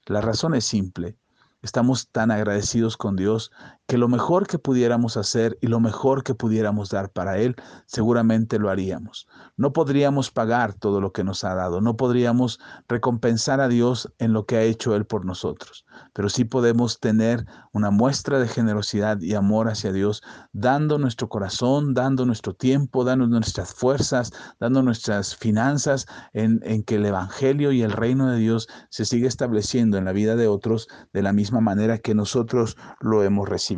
La 0.06 0.20
razón 0.20 0.54
es 0.54 0.64
simple. 0.64 1.16
Estamos 1.62 2.10
tan 2.10 2.30
agradecidos 2.30 2.96
con 2.96 3.16
Dios 3.16 3.50
que 3.88 3.97
lo 3.97 4.07
mejor 4.07 4.47
que 4.47 4.59
pudiéramos 4.59 5.16
hacer 5.16 5.57
y 5.62 5.66
lo 5.66 5.80
mejor 5.80 6.23
que 6.23 6.35
pudiéramos 6.35 6.90
dar 6.90 7.11
para 7.11 7.38
Él, 7.38 7.57
seguramente 7.87 8.59
lo 8.59 8.68
haríamos. 8.68 9.26
No 9.57 9.73
podríamos 9.73 10.30
pagar 10.30 10.75
todo 10.75 11.00
lo 11.00 11.11
que 11.12 11.25
nos 11.25 11.42
ha 11.42 11.54
dado, 11.54 11.80
no 11.80 11.97
podríamos 11.97 12.61
recompensar 12.87 13.62
a 13.62 13.68
Dios 13.68 14.12
en 14.18 14.35
lo 14.35 14.45
que 14.45 14.59
ha 14.59 14.62
hecho 14.62 14.95
Él 14.95 15.07
por 15.07 15.25
nosotros, 15.25 15.87
pero 16.12 16.28
sí 16.28 16.45
podemos 16.45 17.00
tener 17.00 17.47
una 17.73 17.90
muestra 17.90 18.38
de 18.38 18.47
generosidad 18.47 19.23
y 19.23 19.35
amor 19.35 19.68
hacia 19.71 19.90
Dios, 19.90 20.23
dando 20.52 20.99
nuestro 20.99 21.30
corazón, 21.30 21.95
dando 21.95 22.26
nuestro 22.26 22.52
tiempo, 22.52 23.04
dando 23.04 23.26
nuestras 23.26 23.73
fuerzas, 23.73 24.33
dando 24.61 24.83
nuestras 24.83 25.35
finanzas 25.35 26.07
en, 26.35 26.61
que 26.83 26.97
el 26.97 27.07
Evangelio 27.07 27.73
y 27.73 27.80
el 27.80 27.92
reino 27.92 28.30
de 28.30 28.38
Dios 28.38 28.68
se 28.90 29.07
sigue 29.07 29.28
estableciendo 29.28 29.97
en 29.97 30.04
la 30.04 30.12
vida 30.12 30.37
de 30.37 30.47
otros 30.47 30.88
de 31.14 31.23
la 31.23 31.33
misma 31.33 31.62
manera 31.62 31.97
que 31.97 32.14
nosotros 32.14 32.76
lo 33.00 33.23
hemos 33.23 33.49
recibido. 33.49 33.77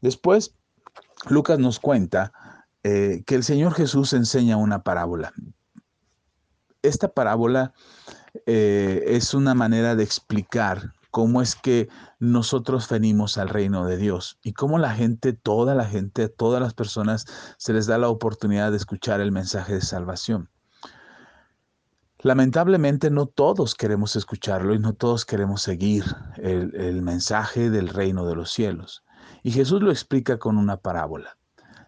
Después, 0.00 0.54
Lucas 1.28 1.58
nos 1.58 1.80
cuenta 1.80 2.32
eh, 2.82 3.22
que 3.26 3.34
el 3.34 3.44
Señor 3.44 3.74
Jesús 3.74 4.12
enseña 4.12 4.56
una 4.56 4.82
parábola. 4.82 5.32
Esta 6.82 7.08
parábola 7.08 7.72
eh, 8.46 9.04
es 9.06 9.34
una 9.34 9.54
manera 9.54 9.94
de 9.94 10.02
explicar 10.02 10.92
cómo 11.12 11.42
es 11.42 11.54
que 11.54 11.88
nosotros 12.18 12.88
venimos 12.88 13.38
al 13.38 13.50
reino 13.50 13.86
de 13.86 13.98
Dios 13.98 14.38
y 14.42 14.54
cómo 14.54 14.78
la 14.78 14.94
gente, 14.94 15.32
toda 15.32 15.74
la 15.74 15.84
gente, 15.84 16.28
todas 16.28 16.60
las 16.60 16.74
personas 16.74 17.26
se 17.58 17.72
les 17.72 17.86
da 17.86 17.98
la 17.98 18.08
oportunidad 18.08 18.70
de 18.70 18.78
escuchar 18.78 19.20
el 19.20 19.30
mensaje 19.30 19.74
de 19.74 19.82
salvación. 19.82 20.48
Lamentablemente 22.22 23.10
no 23.10 23.26
todos 23.26 23.74
queremos 23.74 24.14
escucharlo 24.14 24.74
y 24.74 24.78
no 24.78 24.92
todos 24.92 25.24
queremos 25.24 25.60
seguir 25.60 26.04
el, 26.36 27.02
mensaje 27.02 27.68
del 27.68 27.88
reino 27.88 28.26
de 28.26 28.36
los 28.36 28.52
cielos. 28.52 29.04
Y 29.42 29.50
Jesús 29.50 29.82
lo 29.82 29.90
explica 29.90 30.38
con 30.38 30.56
una 30.56 30.76
parábola, 30.76 31.36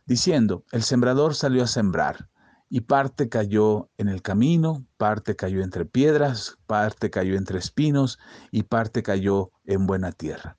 diciendo, 0.07 0.65
el 0.73 0.83
sembrador 0.83 1.37
salió 1.37 1.63
a 1.63 1.69
sembrar 1.69 2.29
y 2.69 2.81
parte 2.81 3.29
cayó 3.29 3.91
en 3.97 4.09
el 4.09 4.23
camino, 4.23 4.85
parte 4.97 5.37
cayó 5.37 5.63
entre 5.63 5.85
piedras, 5.85 6.59
parte 6.67 7.11
cayó 7.11 7.37
entre 7.37 7.61
espinos 7.61 8.19
y 8.51 8.65
parte 8.65 9.05
cayó 9.05 9.53
en 9.65 9.87
buena 9.87 10.11
tierra. 10.11 10.57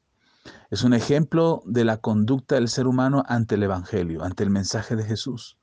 Es 0.70 0.84
un 0.84 0.94
ejemplo 0.94 1.62
de 1.66 1.84
la 1.84 1.98
conducta 1.98 2.56
del 2.56 2.70
ser 2.70 2.88
humano 2.88 3.24
ante 3.28 3.56
el 3.56 3.64
Evangelio, 3.64 4.24
ante 4.24 4.44
el 4.44 4.52
mensaje 4.52 4.96
de 4.96 5.04
Jesús. 5.04 5.58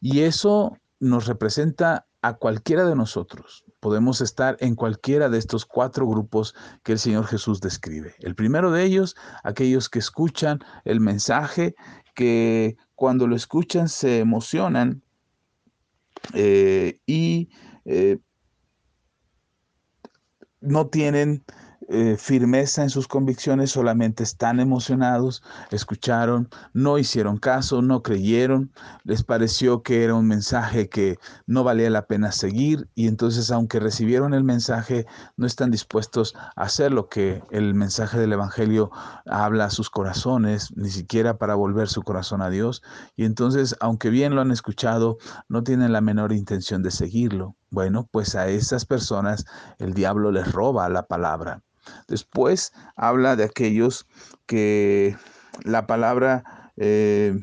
Y 0.00 0.20
eso 0.20 0.78
nos 1.00 1.26
representa 1.26 2.06
a 2.22 2.34
cualquiera 2.34 2.84
de 2.86 2.94
nosotros. 2.94 3.64
Podemos 3.80 4.20
estar 4.20 4.56
en 4.60 4.76
cualquiera 4.76 5.28
de 5.28 5.38
estos 5.38 5.66
cuatro 5.66 6.06
grupos 6.06 6.54
que 6.84 6.92
el 6.92 6.98
Señor 6.98 7.26
Jesús 7.26 7.60
describe. 7.60 8.14
El 8.20 8.36
primero 8.36 8.70
de 8.70 8.84
ellos, 8.84 9.16
aquellos 9.42 9.88
que 9.88 9.98
escuchan 9.98 10.60
el 10.84 11.00
mensaje, 11.00 11.74
que 12.14 12.76
cuando 12.94 13.26
lo 13.26 13.34
escuchan 13.34 13.88
se 13.88 14.20
emocionan 14.20 15.02
eh, 16.32 17.00
y 17.06 17.50
eh, 17.84 18.18
no 20.60 20.86
tienen 20.86 21.44
eh, 21.88 22.16
firmeza 22.18 22.82
en 22.82 22.90
sus 22.90 23.08
convicciones, 23.08 23.70
solamente 23.70 24.22
están 24.22 24.60
emocionados, 24.60 25.42
escucharon, 25.70 26.48
no 26.72 26.98
hicieron 26.98 27.38
caso, 27.38 27.82
no 27.82 28.02
creyeron, 28.02 28.72
les 29.04 29.22
pareció 29.22 29.82
que 29.82 30.04
era 30.04 30.14
un 30.14 30.26
mensaje 30.26 30.88
que 30.88 31.18
no 31.46 31.64
valía 31.64 31.90
la 31.90 32.06
pena 32.06 32.32
seguir 32.32 32.88
y 32.94 33.08
entonces 33.08 33.50
aunque 33.50 33.80
recibieron 33.80 34.34
el 34.34 34.44
mensaje, 34.44 35.06
no 35.36 35.46
están 35.46 35.70
dispuestos 35.70 36.34
a 36.56 36.62
hacer 36.62 36.92
lo 36.92 37.08
que 37.08 37.42
el 37.50 37.74
mensaje 37.74 38.18
del 38.18 38.32
Evangelio 38.32 38.90
habla 39.26 39.66
a 39.66 39.70
sus 39.70 39.90
corazones, 39.90 40.72
ni 40.76 40.90
siquiera 40.90 41.38
para 41.38 41.54
volver 41.54 41.88
su 41.88 42.02
corazón 42.02 42.42
a 42.42 42.50
Dios. 42.50 42.82
Y 43.16 43.24
entonces, 43.24 43.76
aunque 43.80 44.10
bien 44.10 44.34
lo 44.34 44.40
han 44.40 44.50
escuchado, 44.50 45.18
no 45.48 45.62
tienen 45.62 45.92
la 45.92 46.00
menor 46.00 46.32
intención 46.32 46.82
de 46.82 46.90
seguirlo. 46.90 47.56
Bueno, 47.72 48.06
pues 48.10 48.34
a 48.34 48.48
esas 48.48 48.84
personas 48.84 49.46
el 49.78 49.94
diablo 49.94 50.30
les 50.30 50.52
roba 50.52 50.90
la 50.90 51.06
palabra. 51.06 51.62
Después 52.06 52.74
habla 52.96 53.34
de 53.34 53.44
aquellos 53.44 54.06
que 54.44 55.16
la 55.64 55.86
palabra 55.86 56.70
eh, 56.76 57.34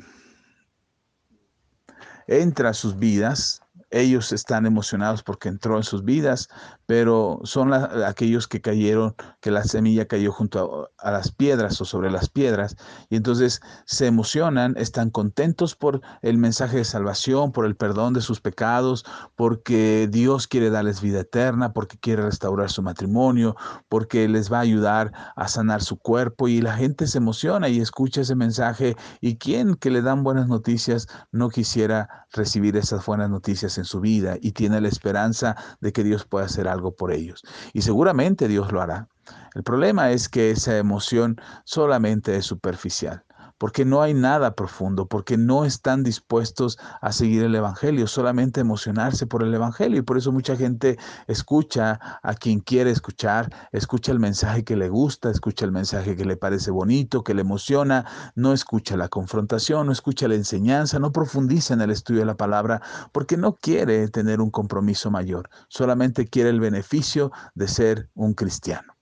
entra 2.27 2.69
a 2.69 2.74
sus 2.75 3.00
vidas 3.00 3.63
ellos 3.91 4.31
están 4.31 4.65
emocionados 4.65 5.24
porque 5.24 5.50
entró 5.50 5.77
en 5.77 5.84
sus 5.84 6.03
vidas, 6.03 6.50
pero 6.86 7.39
son 7.43 7.74
aquellos 7.74 8.48
que 8.48 8.62
cayeron, 8.62 9.15
que 9.41 9.51
la 9.51 9.63
semilla 9.63 10.08
cayó 10.08 10.31
junto 10.31 10.89
a, 10.98 11.12
las 11.12 11.31
piedras 11.31 11.79
o 11.81 11.86
sobre 11.86 12.12
las 12.12 12.29
piedras, 12.29 12.75
y 13.10 13.15
entonces 13.15 13.62
se 13.86 14.08
emocionan, 14.08 14.75
están 14.77 15.10
contentos 15.10 15.75
por 15.75 16.01
el 16.22 16.38
mensaje 16.38 16.77
de 16.77 16.86
salvación, 16.86 17.51
por 17.51 17.65
el 17.65 17.75
perdón 17.75 18.13
de 18.13 18.22
sus 18.22 18.41
pecados, 18.41 19.05
porque 19.36 20.08
Dios 20.12 20.48
quiere 20.48 20.69
darles 20.69 21.01
vida 21.01 21.22
eterna, 21.22 21.74
porque 21.74 21.98
quiere 21.98 22.24
restaurar 22.24 22.69
su 22.69 22.81
matrimonio, 22.81 23.55
porque 23.88 24.27
les 24.27 24.51
va 24.51 24.58
a 24.58 24.62
ayudar 24.62 25.12
a 25.36 25.48
sanar 25.48 25.81
su 25.81 25.98
cuerpo, 25.98 26.48
y 26.48 26.62
la 26.62 26.75
gente 26.75 27.08
se 27.08 27.17
emociona 27.17 27.69
y 27.69 27.79
escucha 27.79 28.22
ese 28.22 28.36
mensaje, 28.36 28.96
y 29.22 29.38
quien 29.38 29.75
que 29.75 29.89
le 29.89 30.01
dan 30.01 30.24
buenas 30.24 30.48
noticias 30.48 31.08
no 31.31 31.50
quisiera 31.50 32.27
recibir 32.31 32.77
esas 32.77 33.05
buenas 33.05 33.29
noticias 33.29 33.78
en 33.79 33.86
su 33.86 34.00
vida 34.00 34.38
y 34.41 34.51
tiene 34.51 34.79
la 34.81 34.88
esperanza 34.88 35.55
de 35.81 35.91
que 35.91 36.03
Dios 36.03 36.25
pueda 36.25 36.45
hacer 36.45 36.67
algo 36.67 36.95
por 36.95 37.12
ellos. 37.12 37.43
Y 37.74 37.81
seguramente 37.81 38.48
Dios 38.48 38.71
lo 38.71 38.81
hará. 38.81 39.07
El 39.55 39.63
problema 39.63 40.12
es 40.12 40.29
que 40.29 40.51
esa 40.51 40.77
emoción 40.77 41.39
solamente 41.63 42.36
es 42.36 42.45
superficial 42.45 43.24
porque 43.59 43.85
no 43.85 44.01
hay 44.01 44.15
nada 44.15 44.55
profundo, 44.55 45.07
porque 45.07 45.37
no 45.37 45.65
están 45.65 46.03
dispuestos 46.03 46.79
a 47.01 47.11
seguir 47.11 47.43
el 47.43 47.53
Evangelio, 47.53 48.07
solamente 48.07 48.61
emocionarse 48.61 49.27
por 49.27 49.43
el 49.43 49.53
Evangelio. 49.53 49.99
Y 49.99 50.01
por 50.01 50.17
eso 50.17 50.31
mucha 50.31 50.55
gente 50.55 50.97
escucha 51.27 51.99
a 52.23 52.33
quien 52.33 52.61
quiere 52.61 52.89
escuchar, 52.89 53.53
escucha 53.71 54.11
el 54.11 54.19
mensaje 54.19 54.63
que 54.63 54.75
le 54.75 54.89
gusta, 54.89 55.29
escucha 55.29 55.65
el 55.65 55.71
mensaje 55.71 56.15
que 56.15 56.25
le 56.25 56.37
parece 56.37 56.71
bonito, 56.71 57.23
que 57.23 57.35
le 57.35 57.41
emociona, 57.41 58.05
no 58.35 58.53
escucha 58.53 58.97
la 58.97 59.09
confrontación, 59.09 59.85
no 59.85 59.91
escucha 59.91 60.27
la 60.27 60.35
enseñanza, 60.35 60.97
no 60.99 61.11
profundiza 61.11 61.73
en 61.73 61.81
el 61.81 61.91
estudio 61.91 62.21
de 62.21 62.25
la 62.25 62.37
palabra, 62.37 62.81
porque 63.11 63.37
no 63.37 63.55
quiere 63.55 64.07
tener 64.07 64.39
un 64.39 64.51
compromiso 64.51 65.11
mayor, 65.11 65.49
solamente 65.67 66.27
quiere 66.27 66.49
el 66.49 66.61
beneficio 66.61 67.31
de 67.55 67.67
ser 67.67 68.09
un 68.15 68.33
cristiano. 68.33 68.98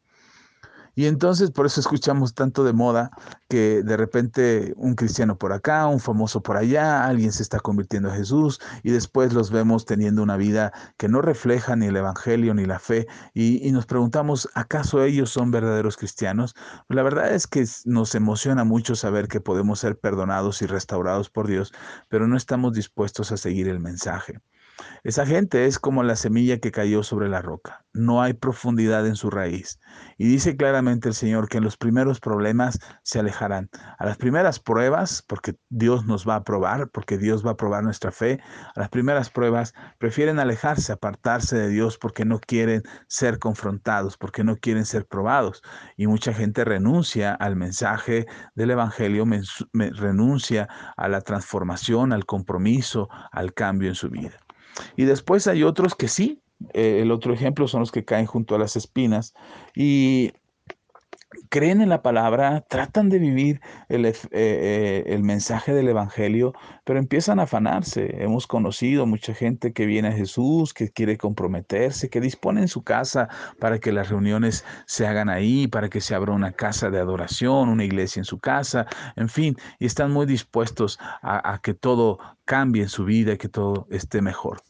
Y 0.97 1.05
entonces 1.05 1.51
por 1.51 1.67
eso 1.67 1.79
escuchamos 1.79 2.33
tanto 2.33 2.63
de 2.63 2.73
moda 2.73 3.11
que 3.49 3.83
de 3.83 3.97
repente 3.97 4.73
un 4.77 4.95
cristiano 4.95 5.37
por 5.37 5.53
acá, 5.53 5.85
un 5.85 5.99
famoso 5.99 6.41
por 6.41 6.57
allá, 6.57 7.05
alguien 7.05 7.31
se 7.31 7.43
está 7.43 7.59
convirtiendo 7.59 8.09
a 8.09 8.15
Jesús 8.15 8.59
y 8.81 8.89
después 8.89 9.31
los 9.31 9.51
vemos 9.51 9.85
teniendo 9.85 10.23
una 10.23 10.37
vida 10.37 10.73
que 10.97 11.07
no 11.07 11.21
refleja 11.21 11.75
ni 11.75 11.85
el 11.85 11.97
Evangelio 11.97 12.55
ni 12.55 12.65
la 12.65 12.79
fe 12.79 13.05
y, 13.35 13.63
y 13.67 13.71
nos 13.71 13.85
preguntamos, 13.85 14.49
¿acaso 14.55 15.03
ellos 15.03 15.29
son 15.29 15.51
verdaderos 15.51 15.97
cristianos? 15.97 16.55
La 16.89 17.03
verdad 17.03 17.31
es 17.31 17.45
que 17.45 17.63
nos 17.85 18.15
emociona 18.15 18.63
mucho 18.63 18.95
saber 18.95 19.27
que 19.27 19.39
podemos 19.39 19.79
ser 19.79 19.99
perdonados 19.99 20.63
y 20.63 20.65
restaurados 20.65 21.29
por 21.29 21.45
Dios, 21.45 21.73
pero 22.09 22.27
no 22.27 22.35
estamos 22.35 22.73
dispuestos 22.73 23.31
a 23.31 23.37
seguir 23.37 23.67
el 23.67 23.79
mensaje. 23.79 24.41
Esa 25.03 25.25
gente 25.25 25.65
es 25.65 25.79
como 25.79 26.03
la 26.03 26.15
semilla 26.15 26.59
que 26.59 26.71
cayó 26.71 27.03
sobre 27.03 27.29
la 27.29 27.41
roca. 27.41 27.85
No 27.93 28.21
hay 28.21 28.33
profundidad 28.33 29.07
en 29.07 29.15
su 29.15 29.29
raíz. 29.29 29.79
Y 30.17 30.27
dice 30.27 30.55
claramente 30.55 31.07
el 31.07 31.15
Señor 31.15 31.49
que 31.49 31.57
en 31.57 31.63
los 31.63 31.77
primeros 31.77 32.19
problemas 32.19 32.79
se 33.03 33.19
alejarán. 33.19 33.69
A 33.97 34.05
las 34.05 34.17
primeras 34.17 34.59
pruebas, 34.59 35.23
porque 35.27 35.55
Dios 35.69 36.05
nos 36.05 36.27
va 36.27 36.35
a 36.35 36.43
probar, 36.43 36.89
porque 36.89 37.17
Dios 37.17 37.45
va 37.45 37.51
a 37.51 37.57
probar 37.57 37.83
nuestra 37.83 38.11
fe, 38.11 38.39
a 38.75 38.79
las 38.79 38.89
primeras 38.89 39.29
pruebas 39.29 39.73
prefieren 39.97 40.39
alejarse, 40.39 40.91
apartarse 40.91 41.57
de 41.57 41.69
Dios 41.69 41.97
porque 41.97 42.25
no 42.25 42.39
quieren 42.39 42.83
ser 43.07 43.39
confrontados, 43.39 44.17
porque 44.17 44.43
no 44.43 44.57
quieren 44.57 44.85
ser 44.85 45.05
probados. 45.07 45.61
Y 45.95 46.07
mucha 46.07 46.33
gente 46.33 46.65
renuncia 46.65 47.33
al 47.33 47.55
mensaje 47.55 48.25
del 48.55 48.71
Evangelio, 48.71 49.25
renuncia 49.73 50.67
a 50.95 51.07
la 51.07 51.21
transformación, 51.21 52.13
al 52.13 52.25
compromiso, 52.25 53.09
al 53.31 53.53
cambio 53.53 53.89
en 53.89 53.95
su 53.95 54.09
vida. 54.09 54.37
Y 54.95 55.05
después 55.05 55.47
hay 55.47 55.63
otros 55.63 55.95
que 55.95 56.07
sí, 56.07 56.41
Eh, 56.73 57.01
el 57.03 57.11
otro 57.11 57.33
ejemplo 57.33 57.67
son 57.67 57.81
los 57.81 57.91
que 57.91 58.03
caen 58.03 58.25
junto 58.25 58.55
a 58.55 58.57
las 58.59 58.75
espinas 58.75 59.35
y 59.75 60.31
creen 61.49 61.81
en 61.81 61.89
la 61.89 62.01
palabra, 62.01 62.61
tratan 62.61 63.09
de 63.09 63.19
vivir 63.19 63.61
el, 63.89 64.05
eh, 64.05 64.15
eh, 64.31 65.03
el, 65.07 65.23
mensaje 65.23 65.73
del 65.73 65.87
Evangelio, 65.89 66.53
pero 66.83 66.99
empiezan 66.99 67.39
a 67.39 67.43
afanarse. 67.43 68.23
Hemos 68.23 68.47
conocido 68.47 69.05
mucha 69.05 69.33
gente 69.33 69.73
que 69.73 69.85
viene 69.85 70.09
a 70.09 70.11
Jesús, 70.11 70.73
que 70.73 70.89
quiere 70.89 71.17
comprometerse, 71.17 72.09
que 72.09 72.21
dispone 72.21 72.61
en 72.61 72.67
su 72.67 72.83
casa 72.83 73.29
para 73.59 73.79
que 73.79 73.91
las 73.91 74.09
reuniones 74.09 74.65
se 74.85 75.07
hagan 75.07 75.29
ahí, 75.29 75.67
para 75.67 75.89
que 75.89 76.01
se 76.01 76.15
abra 76.15 76.33
una 76.33 76.51
casa 76.51 76.89
de 76.89 76.99
adoración, 76.99 77.69
una 77.69 77.83
iglesia 77.83 78.19
en 78.19 78.25
su 78.25 78.39
casa, 78.39 78.85
en 79.15 79.29
fin, 79.29 79.55
y 79.79 79.85
están 79.85 80.11
muy 80.11 80.25
dispuestos 80.25 80.99
a, 81.21 81.53
a 81.53 81.59
que 81.59 81.73
todo 81.73 82.19
cambie 82.45 82.83
en 82.83 82.89
su 82.89 83.05
vida 83.05 83.33
y 83.33 83.37
que 83.37 83.49
todo 83.49 83.87
esté 83.89 84.21
mejor 84.21 84.61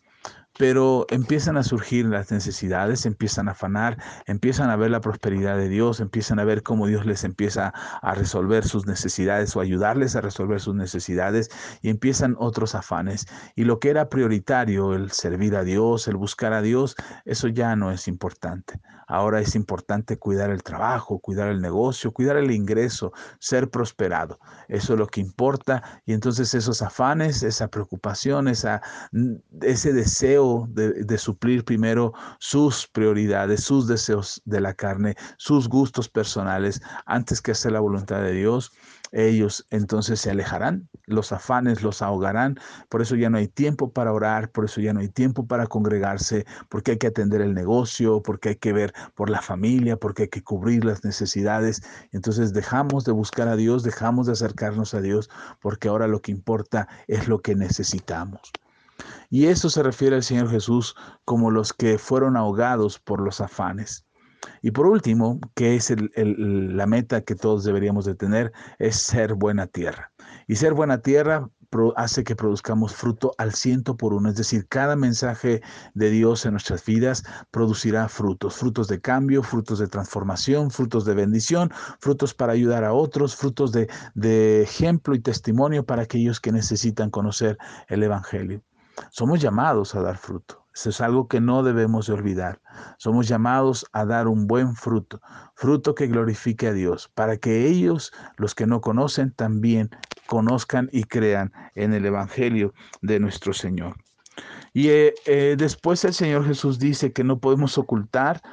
pero 0.57 1.05
empiezan 1.09 1.57
a 1.57 1.63
surgir 1.63 2.05
las 2.05 2.31
necesidades, 2.31 3.05
empiezan 3.05 3.47
a 3.47 3.51
afanar, 3.51 3.97
empiezan 4.25 4.69
a 4.69 4.75
ver 4.75 4.91
la 4.91 5.01
prosperidad 5.01 5.57
de 5.57 5.69
Dios, 5.69 5.99
empiezan 5.99 6.39
a 6.39 6.43
ver 6.43 6.63
cómo 6.63 6.87
Dios 6.87 7.05
les 7.05 7.23
empieza 7.23 7.73
a 8.01 8.15
resolver 8.15 8.65
sus 8.65 8.87
necesidades 8.87 9.55
o 9.55 9.59
ayudarles 9.59 10.15
a 10.15 10.21
resolver 10.21 10.59
sus 10.59 10.75
necesidades 10.75 11.49
y 11.81 11.89
empiezan 11.89 12.35
otros 12.39 12.75
afanes. 12.75 13.27
Y 13.55 13.65
lo 13.65 13.79
que 13.79 13.89
era 13.89 14.09
prioritario, 14.09 14.93
el 14.93 15.11
servir 15.11 15.55
a 15.55 15.63
Dios, 15.63 16.07
el 16.07 16.15
buscar 16.15 16.53
a 16.53 16.61
Dios, 16.61 16.95
eso 17.25 17.47
ya 17.47 17.75
no 17.75 17.91
es 17.91 18.07
importante. 18.07 18.81
Ahora 19.09 19.39
es 19.39 19.55
importante 19.55 20.17
cuidar 20.17 20.49
el 20.49 20.63
trabajo, 20.63 21.19
cuidar 21.19 21.47
el 21.47 21.61
negocio, 21.61 22.11
cuidar 22.11 22.35
el 22.35 22.51
ingreso, 22.51 23.13
ser 23.39 23.69
prosperado. 23.69 24.37
Eso 24.67 24.93
es 24.93 24.99
lo 24.99 25.07
que 25.07 25.21
importa. 25.21 26.01
Y 26.05 26.11
entonces 26.11 26.53
esos 26.53 26.81
afanes, 26.81 27.41
esa 27.43 27.69
preocupación, 27.69 28.49
esa, 28.49 28.81
ese 29.61 29.93
deseo 29.93 30.46
de, 30.69 30.91
de 31.03 31.17
suplir 31.17 31.63
primero 31.63 32.13
sus 32.39 32.87
prioridades, 32.87 33.63
sus 33.63 33.87
deseos 33.87 34.41
de 34.45 34.61
la 34.61 34.73
carne, 34.73 35.15
sus 35.37 35.67
gustos 35.67 36.09
personales, 36.09 36.81
antes 37.05 37.41
que 37.41 37.51
hacer 37.51 37.71
la 37.71 37.79
voluntad 37.79 38.21
de 38.21 38.33
Dios, 38.33 38.71
ellos 39.11 39.65
entonces 39.69 40.19
se 40.19 40.31
alejarán, 40.31 40.89
los 41.05 41.31
afanes 41.31 41.81
los 41.81 42.01
ahogarán, 42.01 42.59
por 42.89 43.01
eso 43.01 43.15
ya 43.15 43.29
no 43.29 43.37
hay 43.37 43.47
tiempo 43.47 43.91
para 43.91 44.11
orar, 44.11 44.51
por 44.51 44.65
eso 44.65 44.81
ya 44.81 44.93
no 44.93 44.99
hay 44.99 45.09
tiempo 45.09 45.47
para 45.47 45.67
congregarse, 45.67 46.45
porque 46.69 46.91
hay 46.91 46.97
que 46.97 47.07
atender 47.07 47.41
el 47.41 47.53
negocio, 47.53 48.21
porque 48.21 48.49
hay 48.49 48.55
que 48.55 48.73
ver 48.73 48.93
por 49.15 49.29
la 49.29 49.41
familia, 49.41 49.97
porque 49.97 50.23
hay 50.23 50.29
que 50.29 50.43
cubrir 50.43 50.83
las 50.83 51.03
necesidades. 51.03 51.81
Entonces 52.11 52.53
dejamos 52.53 53.05
de 53.05 53.13
buscar 53.13 53.47
a 53.47 53.55
Dios, 53.55 53.83
dejamos 53.83 54.27
de 54.27 54.33
acercarnos 54.33 54.93
a 54.93 55.01
Dios, 55.01 55.29
porque 55.61 55.87
ahora 55.87 56.07
lo 56.07 56.21
que 56.21 56.31
importa 56.31 56.87
es 57.07 57.27
lo 57.27 57.39
que 57.41 57.55
necesitamos. 57.55 58.51
Y 59.29 59.47
eso 59.47 59.69
se 59.69 59.83
refiere 59.83 60.15
al 60.15 60.23
Señor 60.23 60.49
Jesús 60.49 60.95
como 61.25 61.51
los 61.51 61.73
que 61.73 61.97
fueron 61.97 62.37
ahogados 62.37 62.99
por 62.99 63.21
los 63.21 63.41
afanes. 63.41 64.05
Y 64.61 64.71
por 64.71 64.87
último, 64.87 65.39
que 65.55 65.75
es 65.75 65.93
la 66.15 66.85
meta 66.85 67.21
que 67.21 67.35
todos 67.35 67.63
deberíamos 67.63 68.05
de 68.05 68.15
tener, 68.15 68.53
es 68.79 68.97
ser 68.97 69.33
buena 69.33 69.67
tierra. 69.67 70.11
Y 70.47 70.55
ser 70.55 70.73
buena 70.73 70.99
tierra 70.99 71.49
hace 71.95 72.23
que 72.23 72.35
produzcamos 72.35 72.95
fruto 72.95 73.33
al 73.37 73.53
ciento 73.53 73.97
por 73.97 74.13
uno. 74.13 74.29
Es 74.29 74.35
decir, 74.35 74.67
cada 74.67 74.95
mensaje 74.95 75.61
de 75.93 76.09
Dios 76.09 76.45
en 76.45 76.51
nuestras 76.51 76.85
vidas 76.85 77.23
producirá 77.51 78.07
frutos, 78.07 78.55
frutos 78.55 78.87
de 78.87 79.01
cambio, 79.01 79.43
frutos 79.43 79.79
de 79.79 79.87
transformación, 79.87 80.71
frutos 80.71 81.05
de 81.05 81.13
bendición, 81.13 81.71
frutos 81.99 82.33
para 82.33 82.53
ayudar 82.53 82.83
a 82.83 82.93
otros, 82.93 83.35
frutos 83.35 83.71
de 83.73 84.61
ejemplo 84.61 85.13
y 85.13 85.19
testimonio 85.19 85.85
para 85.85 86.03
aquellos 86.03 86.39
que 86.39 86.51
necesitan 86.51 87.09
conocer 87.09 87.57
el 87.89 88.03
Evangelio. 88.03 88.63
Somos 89.11 89.41
llamados 89.41 89.95
a 89.95 90.01
dar 90.01 90.17
fruto. 90.17 90.65
Eso 90.73 90.89
es 90.89 91.01
algo 91.01 91.27
que 91.27 91.41
no 91.41 91.63
debemos 91.63 92.07
de 92.07 92.13
olvidar. 92.13 92.61
Somos 92.97 93.27
llamados 93.27 93.85
a 93.93 94.05
dar 94.05 94.27
un 94.27 94.45
buen 94.45 94.75
fruto, 94.75 95.21
fruto 95.55 95.95
que 95.95 96.05
glorifique 96.05 96.67
a 96.67 96.73
Dios, 96.73 97.09
para 97.15 97.37
que 97.37 97.65
ellos, 97.67 98.11
los 98.35 98.53
que 98.53 98.67
no 98.67 98.79
conocen, 98.79 99.31
también 99.31 99.89
conozcan 100.27 100.89
y 100.91 101.05
crean 101.05 101.51
en 101.73 101.93
el 101.93 102.05
Evangelio 102.05 102.73
de 103.01 103.19
nuestro 103.19 103.53
Señor. 103.53 103.95
Y 104.77 104.89
eh, 104.89 105.15
eh, 105.25 105.55
después 105.57 106.05
el 106.05 106.13
Señor 106.13 106.45
Jesús 106.45 106.77
dice 106.77 107.11
que 107.11 107.23
no 107.23 107.39
podemos 107.39 107.79
ocultar 107.79 108.43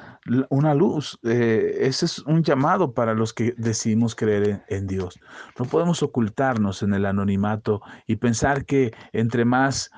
una 0.49 0.73
luz. 0.73 1.19
Eh, 1.21 1.77
ese 1.81 2.07
es 2.07 2.17
un 2.17 2.41
llamado 2.41 2.95
para 2.95 3.13
los 3.13 3.31
que 3.31 3.53
decidimos 3.59 4.15
creer 4.15 4.65
en, 4.69 4.87
Dios. 4.87 5.19
No 5.59 5.65
podemos 5.65 6.01
ocultarnos 6.01 6.81
en 6.81 6.95
el 6.95 7.05
anonimato 7.05 7.83
y 8.07 8.15
pensar 8.15 8.65
que 8.65 8.91
entre 9.13 9.45
más 9.45 9.91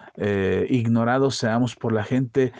ignorados 0.69 1.37
seamos 1.37 1.77
por 1.77 1.93
la 1.93 2.03
gente, 2.03 2.51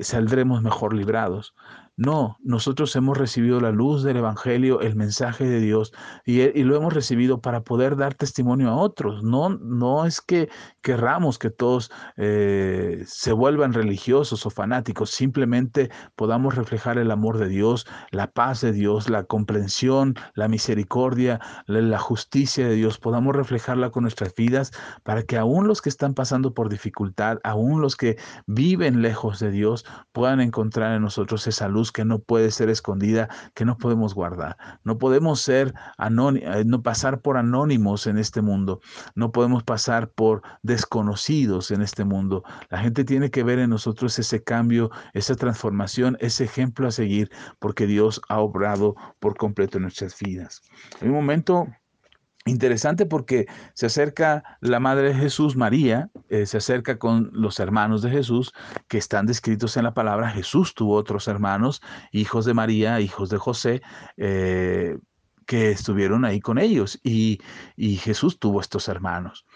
saldremos 0.00 0.62
mejor 0.62 0.94
librados. 0.94 1.52
No, 1.96 2.38
nosotros 2.42 2.96
hemos 2.96 3.16
recibido 3.16 3.60
la 3.60 3.70
luz 3.70 4.02
del 4.02 4.16
Evangelio, 4.16 4.80
el 4.80 4.96
mensaje 4.96 5.44
de 5.44 5.60
Dios, 5.60 5.92
y, 6.24 6.42
lo 6.64 6.74
hemos 6.74 6.92
recibido 6.92 7.40
para 7.40 7.62
poder 7.62 7.94
dar 7.94 8.14
testimonio 8.14 8.70
a 8.70 8.76
otros. 8.76 9.22
No, 9.22 9.50
no 9.50 10.04
es 10.04 10.20
que 10.20 10.48
querramos 10.82 11.38
que 11.38 11.50
todos 11.50 11.92
eh, 12.16 13.04
se 13.06 13.32
vuelvan 13.32 13.72
religiosos 13.72 14.44
o 14.44 14.50
fanáticos, 14.50 15.10
simplemente 15.10 15.88
podamos 16.16 16.56
reflejar 16.56 16.98
el 16.98 17.12
amor 17.12 17.38
de 17.38 17.48
Dios, 17.48 17.86
la 18.10 18.32
paz 18.32 18.60
de 18.60 18.72
Dios, 18.72 19.08
la 19.08 19.22
comprensión, 19.22 20.16
la 20.34 20.48
misericordia, 20.48 21.40
la, 21.66 21.80
la 21.80 21.98
justicia 22.00 22.66
de 22.66 22.74
Dios, 22.74 22.98
podamos 22.98 23.36
reflejarla 23.36 23.90
con 23.90 24.02
nuestras 24.02 24.34
vidas 24.34 24.72
para 25.04 25.22
que 25.22 25.38
aún 25.38 25.68
los 25.68 25.80
que 25.80 25.90
están 25.90 26.14
pasando 26.14 26.54
por 26.54 26.70
dificultad, 26.70 27.38
aún 27.44 27.80
los 27.80 27.94
que 27.94 28.18
viven 28.46 29.00
lejos 29.00 29.38
de 29.38 29.52
Dios, 29.52 29.84
puedan 30.10 30.40
encontrar 30.40 30.96
en 30.96 31.02
nosotros 31.02 31.46
esa 31.46 31.68
luz 31.68 31.83
que 31.92 32.04
no 32.04 32.18
puede 32.18 32.50
ser 32.50 32.68
escondida, 32.68 33.28
que 33.54 33.64
no 33.64 33.76
podemos 33.76 34.14
guardar. 34.14 34.56
No 34.84 34.98
podemos 34.98 35.40
ser 35.40 35.74
eh, 35.98 36.64
no 36.66 36.82
pasar 36.82 37.20
por 37.20 37.36
anónimos 37.36 38.06
en 38.06 38.18
este 38.18 38.42
mundo. 38.42 38.80
No 39.14 39.32
podemos 39.32 39.62
pasar 39.62 40.10
por 40.10 40.42
desconocidos 40.62 41.70
en 41.70 41.82
este 41.82 42.04
mundo. 42.04 42.44
La 42.70 42.78
gente 42.78 43.04
tiene 43.04 43.30
que 43.30 43.42
ver 43.42 43.58
en 43.58 43.70
nosotros 43.70 44.18
ese 44.18 44.42
cambio, 44.42 44.90
esa 45.12 45.34
transformación, 45.34 46.16
ese 46.20 46.44
ejemplo 46.44 46.88
a 46.88 46.90
seguir, 46.90 47.30
porque 47.58 47.86
Dios 47.86 48.20
ha 48.28 48.40
obrado 48.40 48.94
por 49.18 49.36
completo 49.36 49.78
en 49.78 49.82
nuestras 49.82 50.18
vidas. 50.18 50.62
En 51.00 51.08
un 51.08 51.14
momento 51.14 51.68
Interesante 52.46 53.06
porque 53.06 53.46
se 53.72 53.86
acerca 53.86 54.58
la 54.60 54.78
Madre 54.78 55.08
de 55.08 55.14
Jesús, 55.14 55.56
María, 55.56 56.10
eh, 56.28 56.44
se 56.44 56.58
acerca 56.58 56.98
con 56.98 57.30
los 57.32 57.58
hermanos 57.58 58.02
de 58.02 58.10
Jesús 58.10 58.52
que 58.86 58.98
están 58.98 59.24
descritos 59.24 59.78
en 59.78 59.84
la 59.84 59.94
palabra. 59.94 60.28
Jesús 60.28 60.74
tuvo 60.74 60.96
otros 60.96 61.26
hermanos, 61.26 61.80
hijos 62.12 62.44
de 62.44 62.52
María, 62.52 63.00
hijos 63.00 63.30
de 63.30 63.38
José, 63.38 63.82
eh, 64.18 64.98
que 65.46 65.70
estuvieron 65.70 66.26
ahí 66.26 66.40
con 66.40 66.58
ellos. 66.58 67.00
Y, 67.02 67.40
Jesús 67.76 68.38
tuvo 68.38 68.60
estos 68.60 68.88
hermanos. 68.88 69.46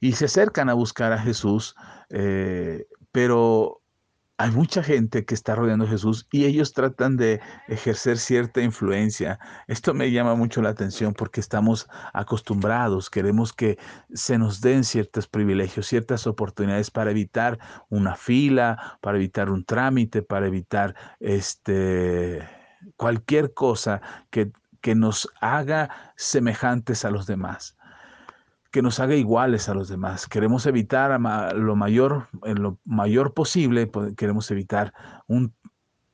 Y 0.00 0.12
se 0.12 0.24
acercan 0.24 0.70
a 0.70 0.74
buscar 0.74 1.12
a 1.12 1.18
Jesús, 1.18 1.74
eh, 2.08 2.86
pero 3.12 3.82
hay 4.40 4.52
mucha 4.52 4.84
gente 4.84 5.24
que 5.24 5.34
está 5.34 5.56
rodeando 5.56 5.84
a 5.84 5.88
Jesús 5.88 6.28
y 6.30 6.44
ellos 6.44 6.72
tratan 6.72 7.16
de 7.16 7.40
ejercer 7.66 8.18
cierta 8.18 8.62
influencia. 8.62 9.40
Esto 9.66 9.94
me 9.94 10.12
llama 10.12 10.36
mucho 10.36 10.62
la 10.62 10.68
atención 10.68 11.12
porque 11.12 11.40
estamos 11.40 11.88
acostumbrados, 12.12 13.10
queremos 13.10 13.52
que 13.52 13.78
se 14.14 14.38
nos 14.38 14.60
den 14.60 14.84
ciertos 14.84 15.26
privilegios, 15.26 15.88
ciertas 15.88 16.28
oportunidades 16.28 16.92
para 16.92 17.10
evitar 17.10 17.58
una 17.88 18.14
fila, 18.14 18.98
para 19.00 19.18
evitar 19.18 19.50
un 19.50 19.64
trámite, 19.64 20.22
para 20.22 20.46
evitar 20.46 20.94
este, 21.18 22.40
cualquier 22.96 23.54
cosa 23.54 24.00
que, 24.30 24.52
que 24.80 24.94
nos 24.94 25.28
haga 25.40 26.12
semejantes 26.16 27.04
a 27.04 27.10
los 27.10 27.26
demás 27.26 27.77
que 28.70 28.82
nos 28.82 29.00
haga 29.00 29.14
iguales 29.14 29.68
a 29.68 29.74
los 29.74 29.88
demás. 29.88 30.26
Queremos 30.26 30.66
evitar 30.66 31.18
lo 31.54 31.76
mayor, 31.76 32.28
en 32.44 32.62
lo 32.62 32.78
mayor 32.84 33.34
posible, 33.34 33.90
queremos 34.16 34.50
evitar 34.50 34.92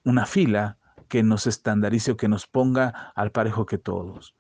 una 0.05 0.27
fila 0.27 0.79
que 1.09 1.23
nos 1.23 1.47
estandarice 1.47 2.13
o 2.13 2.17
que 2.17 2.29
nos 2.29 2.47
ponga 2.47 3.13
al 3.15 3.33
parejo 3.33 3.67
que 3.67 3.79
todos. 3.79 4.35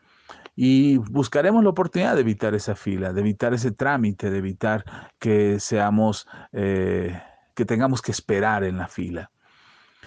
Y 0.57 0.99
buscaremos 0.99 1.65
la 1.65 1.71
oportunidad 1.71 2.15
de 2.15 2.21
evitar 2.21 2.55
esa 2.55 2.77
fila, 2.77 3.13
de 3.13 3.21
evitar 3.21 3.55
ese 3.55 3.73
trámite, 3.73 4.31
de 4.31 4.39
evitar 4.39 4.85
que 5.19 5.59
seamos, 5.59 6.29
eh, 6.53 7.21
que 7.55 7.65
tengamos 7.65 8.01
que 8.01 8.13
esperar 8.13 8.63
en 8.63 8.79
la 8.79 8.87
fila. 8.87 9.33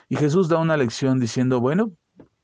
Y 0.07 0.15
Jesús 0.15 0.47
da 0.47 0.57
una 0.57 0.77
lección 0.77 1.19
diciendo, 1.19 1.59
bueno, 1.59 1.91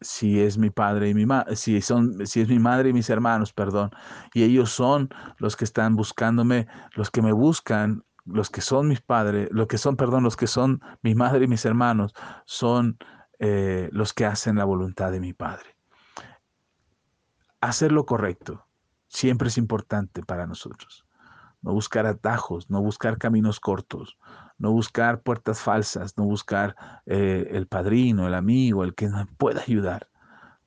si 0.04 0.42
es 0.42 0.58
mi 0.58 0.70
padre 0.70 1.10
y 1.10 1.14
mi 1.14 1.26
madre, 1.26 1.56
si 1.56 1.82
son, 1.82 2.26
si 2.28 2.42
es 2.42 2.50
mi 2.50 2.60
madre 2.60 2.90
y 2.90 2.94
mis 2.94 3.10
hermanos, 3.10 3.54
perdón, 3.54 3.92
y 4.34 4.44
ellos 4.44 4.70
son 4.72 5.10
los 5.38 5.56
que 5.56 5.66
están 5.66 5.96
buscándome, 5.96 6.68
los 6.96 7.10
que 7.10 7.22
me 7.22 7.32
buscan, 7.32 8.04
los 8.26 8.50
que 8.50 8.62
son 8.62 8.88
mis 8.88 9.02
padres, 9.02 9.50
los 9.52 9.68
que 9.68 9.78
son, 9.78 9.96
perdón, 9.96 10.24
los 10.24 10.38
que 10.38 10.48
son 10.48 10.82
mi 11.02 11.16
madre 11.16 11.46
y 11.46 11.48
mis 11.48 11.66
hermanos, 11.66 12.14
son 12.46 12.98
eh, 13.40 13.90
los 13.92 14.14
que 14.14 14.26
hacen 14.26 14.56
la 14.56 14.66
voluntad 14.66 15.12
de 15.12 15.20
mi 15.20 15.34
padre. 15.34 15.76
Hacer 17.62 17.92
lo 17.92 18.06
correcto 18.06 18.68
siempre 19.08 19.48
es 19.48 19.58
importante 19.58 20.24
para 20.24 20.48
nosotros. 20.48 21.06
no 21.62 21.72
buscar 21.72 22.06
atajos, 22.06 22.70
no 22.70 22.82
buscar 22.82 23.18
caminos 23.18 23.62
cortos, 23.62 24.18
no 24.58 24.72
buscar 24.72 25.22
puertas 25.22 25.62
falsas, 25.62 26.18
no 26.18 26.26
buscar 26.26 26.76
eh, 27.06 27.50
el 27.52 27.68
padrino, 27.68 28.28
el 28.28 28.34
amigo, 28.34 28.84
el 28.84 28.96
que 28.96 29.08
nos 29.08 29.28
pueda 29.38 29.62
ayudar, 29.62 30.10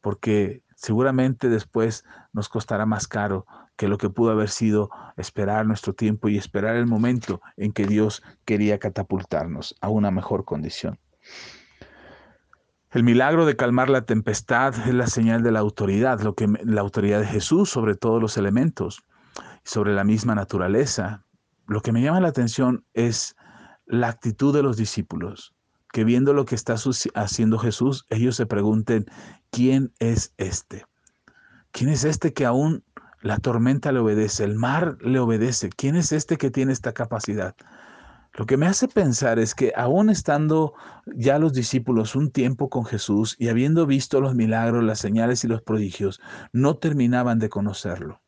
porque 0.01 0.63
seguramente 0.75 1.49
después 1.49 2.05
nos 2.33 2.49
costará 2.49 2.87
más 2.87 3.09
caro 3.09 3.47
que 3.77 3.89
lo 3.89 3.99
que 3.99 4.11
pudo 4.11 4.31
haber 4.31 4.49
sido 4.49 4.91
esperar 5.17 5.67
nuestro 5.67 5.93
tiempo 5.93 6.29
y 6.29 6.39
esperar 6.39 6.77
el 6.77 6.87
momento 6.87 7.41
en 7.57 7.73
que 7.73 7.87
Dios 7.87 8.23
quería 8.45 8.79
catapultarnos 8.79 9.77
a 9.81 9.89
una 9.89 10.11
mejor 10.11 10.45
condición. 10.45 10.99
El 12.91 13.03
milagro 13.03 13.45
de 13.45 13.57
calmar 13.57 13.91
la 13.91 14.07
tempestad 14.07 14.75
es 14.89 14.95
la 14.95 15.07
señal 15.07 15.43
de 15.43 15.53
la 15.53 15.59
autoridad, 15.59 16.21
lo 16.21 16.35
que 16.35 16.49
la 16.65 16.81
autoridad 16.81 17.21
de 17.21 17.27
Jesús 17.27 17.69
sobre 17.69 17.95
todos 17.95 18.23
los 18.23 18.39
elementos 18.39 19.05
sobre 19.67 19.95
la 19.95 20.05
misma 20.05 20.35
naturaleza. 20.35 21.25
Lo 21.67 21.83
que 21.83 21.93
me 21.93 22.01
llama 22.01 22.21
la 22.21 22.29
atención 22.29 22.85
es 22.95 23.37
la 23.87 24.09
actitud 24.09 24.55
de 24.55 24.63
los 24.63 24.77
discípulos, 24.77 25.55
que 25.93 26.05
viendo 26.05 26.33
lo 26.33 26.45
que 26.45 26.55
está 26.55 26.75
haciendo 27.15 27.59
Jesús, 27.59 28.05
ellos 28.11 28.37
se 28.37 28.47
pregunten, 28.47 29.07
¿quién 29.51 29.93
es 29.99 30.35
este? 30.37 30.85
¿Quién 31.73 31.91
es 31.91 32.05
este 32.05 32.33
que 32.33 32.45
aún 32.45 32.85
la 33.27 33.39
tormenta 33.39 33.93
le 33.93 33.99
obedece, 33.99 34.45
el 34.45 34.55
mar 34.55 34.99
le 35.01 35.19
obedece. 35.19 35.71
¿Quién 35.71 35.97
es 35.97 36.13
este 36.13 36.37
que 36.37 36.51
tiene 36.51 36.73
esta 36.73 36.93
capacidad? 36.93 37.57
Lo 38.35 38.47
que 38.47 38.57
me 38.57 38.67
hace 38.67 38.87
pensar 38.87 39.39
es 39.39 39.55
que 39.55 39.73
aún 39.75 40.11
estando 40.11 40.75
ya 41.07 41.39
los 41.39 41.53
discípulos 41.53 42.15
un 42.15 42.31
tiempo 42.31 42.69
con 42.69 42.85
Jesús 42.85 43.35
y 43.39 43.49
habiendo 43.49 43.87
visto 43.87 44.21
los 44.21 44.35
milagros, 44.35 44.85
las 44.85 44.99
señales 44.99 45.43
y 45.43 45.49
los 45.49 45.63
prodigios, 45.63 46.21
no 46.53 46.77
terminaban 46.77 47.39
de 47.39 47.49
conocerlo. 47.49 48.21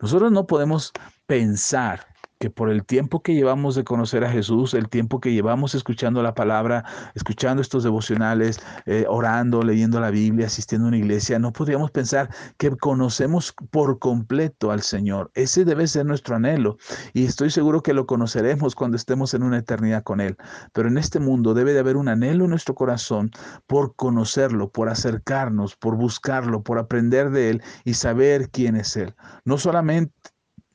Nosotros 0.00 0.32
no 0.32 0.46
podemos 0.46 0.92
pensar 1.26 2.06
que 2.38 2.50
por 2.50 2.70
el 2.70 2.84
tiempo 2.84 3.22
que 3.22 3.34
llevamos 3.34 3.74
de 3.74 3.84
conocer 3.84 4.24
a 4.24 4.30
Jesús, 4.30 4.74
el 4.74 4.88
tiempo 4.88 5.20
que 5.20 5.32
llevamos 5.32 5.74
escuchando 5.74 6.22
la 6.22 6.34
palabra, 6.34 6.84
escuchando 7.14 7.60
estos 7.60 7.82
devocionales, 7.82 8.60
eh, 8.86 9.06
orando, 9.08 9.62
leyendo 9.62 10.00
la 10.00 10.10
Biblia, 10.10 10.46
asistiendo 10.46 10.86
a 10.86 10.88
una 10.88 10.98
iglesia, 10.98 11.38
no 11.38 11.52
podríamos 11.52 11.90
pensar 11.90 12.30
que 12.56 12.70
conocemos 12.76 13.54
por 13.70 13.98
completo 13.98 14.70
al 14.70 14.82
Señor. 14.82 15.30
Ese 15.34 15.64
debe 15.64 15.86
ser 15.86 16.06
nuestro 16.06 16.36
anhelo 16.36 16.78
y 17.12 17.24
estoy 17.24 17.50
seguro 17.50 17.82
que 17.82 17.94
lo 17.94 18.06
conoceremos 18.06 18.74
cuando 18.74 18.96
estemos 18.96 19.34
en 19.34 19.42
una 19.42 19.58
eternidad 19.58 20.04
con 20.04 20.20
Él. 20.20 20.36
Pero 20.72 20.88
en 20.88 20.98
este 20.98 21.18
mundo 21.18 21.54
debe 21.54 21.72
de 21.72 21.80
haber 21.80 21.96
un 21.96 22.08
anhelo 22.08 22.44
en 22.44 22.50
nuestro 22.50 22.74
corazón 22.74 23.30
por 23.66 23.96
conocerlo, 23.96 24.70
por 24.70 24.88
acercarnos, 24.88 25.74
por 25.76 25.96
buscarlo, 25.96 26.62
por 26.62 26.78
aprender 26.78 27.30
de 27.30 27.50
Él 27.50 27.62
y 27.84 27.94
saber 27.94 28.50
quién 28.50 28.76
es 28.76 28.96
Él. 28.96 29.14
No 29.44 29.58
solamente 29.58 30.12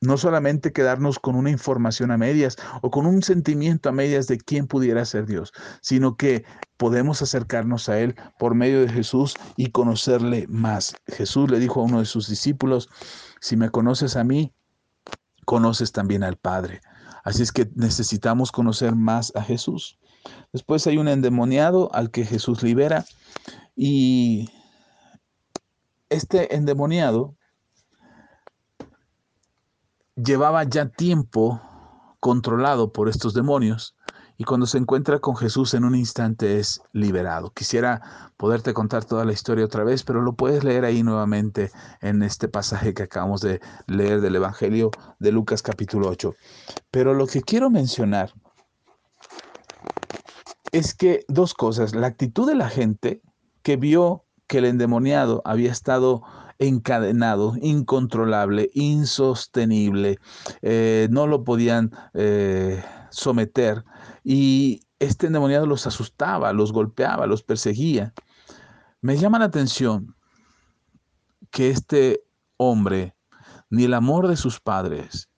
no 0.03 0.17
solamente 0.17 0.73
quedarnos 0.73 1.17
con 1.17 1.35
una 1.35 1.49
información 1.49 2.11
a 2.11 2.17
medias 2.17 2.57
o 2.81 2.91
con 2.91 3.05
un 3.05 3.23
sentimiento 3.23 3.89
a 3.89 3.93
medias 3.93 4.27
de 4.27 4.37
quién 4.37 4.67
pudiera 4.67 5.05
ser 5.05 5.25
Dios, 5.25 5.53
sino 5.81 6.17
que 6.17 6.43
podemos 6.77 7.21
acercarnos 7.21 7.87
a 7.87 7.99
Él 7.99 8.15
por 8.37 8.53
medio 8.53 8.81
de 8.81 8.89
Jesús 8.89 9.35
y 9.55 9.71
conocerle 9.71 10.45
más. 10.49 10.95
Jesús 11.07 11.49
le 11.49 11.59
dijo 11.59 11.79
a 11.79 11.83
uno 11.83 11.99
de 11.99 12.05
sus 12.05 12.27
discípulos, 12.27 12.89
si 13.39 13.55
me 13.55 13.69
conoces 13.69 14.17
a 14.17 14.25
mí, 14.25 14.53
conoces 15.45 15.93
también 15.93 16.23
al 16.23 16.35
Padre. 16.35 16.81
Así 17.23 17.41
es 17.41 17.53
que 17.53 17.71
necesitamos 17.75 18.51
conocer 18.51 18.95
más 18.95 19.31
a 19.35 19.41
Jesús. 19.41 19.97
Después 20.51 20.85
hay 20.85 20.97
un 20.97 21.07
endemoniado 21.07 21.93
al 21.93 22.11
que 22.11 22.25
Jesús 22.25 22.61
libera 22.61 23.05
y 23.75 24.49
este 26.09 26.55
endemoniado 26.55 27.35
llevaba 30.15 30.63
ya 30.63 30.89
tiempo 30.89 31.62
controlado 32.19 32.93
por 32.93 33.10
estos 33.10 33.34
demonios 33.34 33.95
y 34.38 34.45
cuando 34.45 34.65
se 34.65 34.78
encuentra 34.78 35.19
con 35.19 35.36
Jesús 35.36 35.73
en 35.73 35.84
un 35.84 35.95
instante 35.95 36.60
es 36.60 36.82
liberado. 36.91 37.52
Quisiera 37.52 38.32
poderte 38.38 38.73
contar 38.73 39.06
toda 39.06 39.26
la 39.26 39.34
historia 39.34 39.65
otra 39.65 39.84
vez, 39.84 40.04
pero 40.04 40.21
lo 40.21 40.34
puedes 40.34 40.63
leer 40.63 40.86
ahí 40.86 41.04
nuevamente 41.04 41.71
en 42.02 42.23
este 42.23 42.47
pasaje 42.47 42.93
que 42.93 43.04
acabamos 43.04 43.41
de 43.41 43.62
leer 43.88 44.21
del 44.21 44.36
Evangelio 44.36 44.89
de 45.19 45.32
Lucas 45.32 45.62
capítulo 45.62 46.10
8. 46.10 46.34
Pero 46.89 47.13
lo 47.13 47.28
que 47.28 47.41
quiero 47.41 47.69
mencionar 47.69 48.34
es 50.71 50.95
que 50.95 51.23
dos 51.28 51.54
cosas, 51.54 51.93
la 51.93 52.08
actitud 52.08 52.47
de 52.47 52.56
la 52.56 52.69
gente 52.69 53.21
que 53.62 53.78
vio 53.78 54.26
que 54.47 54.58
el 54.58 54.65
endemoniado 54.65 55.41
había 55.45 55.71
estado 55.71 56.23
encadenado, 56.59 57.55
incontrolable, 57.61 58.69
insostenible, 58.73 60.19
eh, 60.61 61.07
no 61.11 61.27
lo 61.27 61.43
podían 61.43 61.91
eh, 62.13 62.83
someter 63.09 63.83
y 64.23 64.81
este 64.99 65.27
endemoniado 65.27 65.65
los 65.65 65.85
asustaba, 65.87 66.53
los 66.53 66.71
golpeaba, 66.71 67.27
los 67.27 67.43
perseguía. 67.43 68.13
Me 69.01 69.17
llama 69.17 69.39
la 69.39 69.45
atención 69.45 70.15
que 71.51 71.69
este 71.69 72.23
hombre, 72.57 73.15
ni 73.69 73.83
el 73.83 73.93
amor 73.93 74.27
de 74.27 74.37
sus 74.37 74.59
padres, 74.59 75.29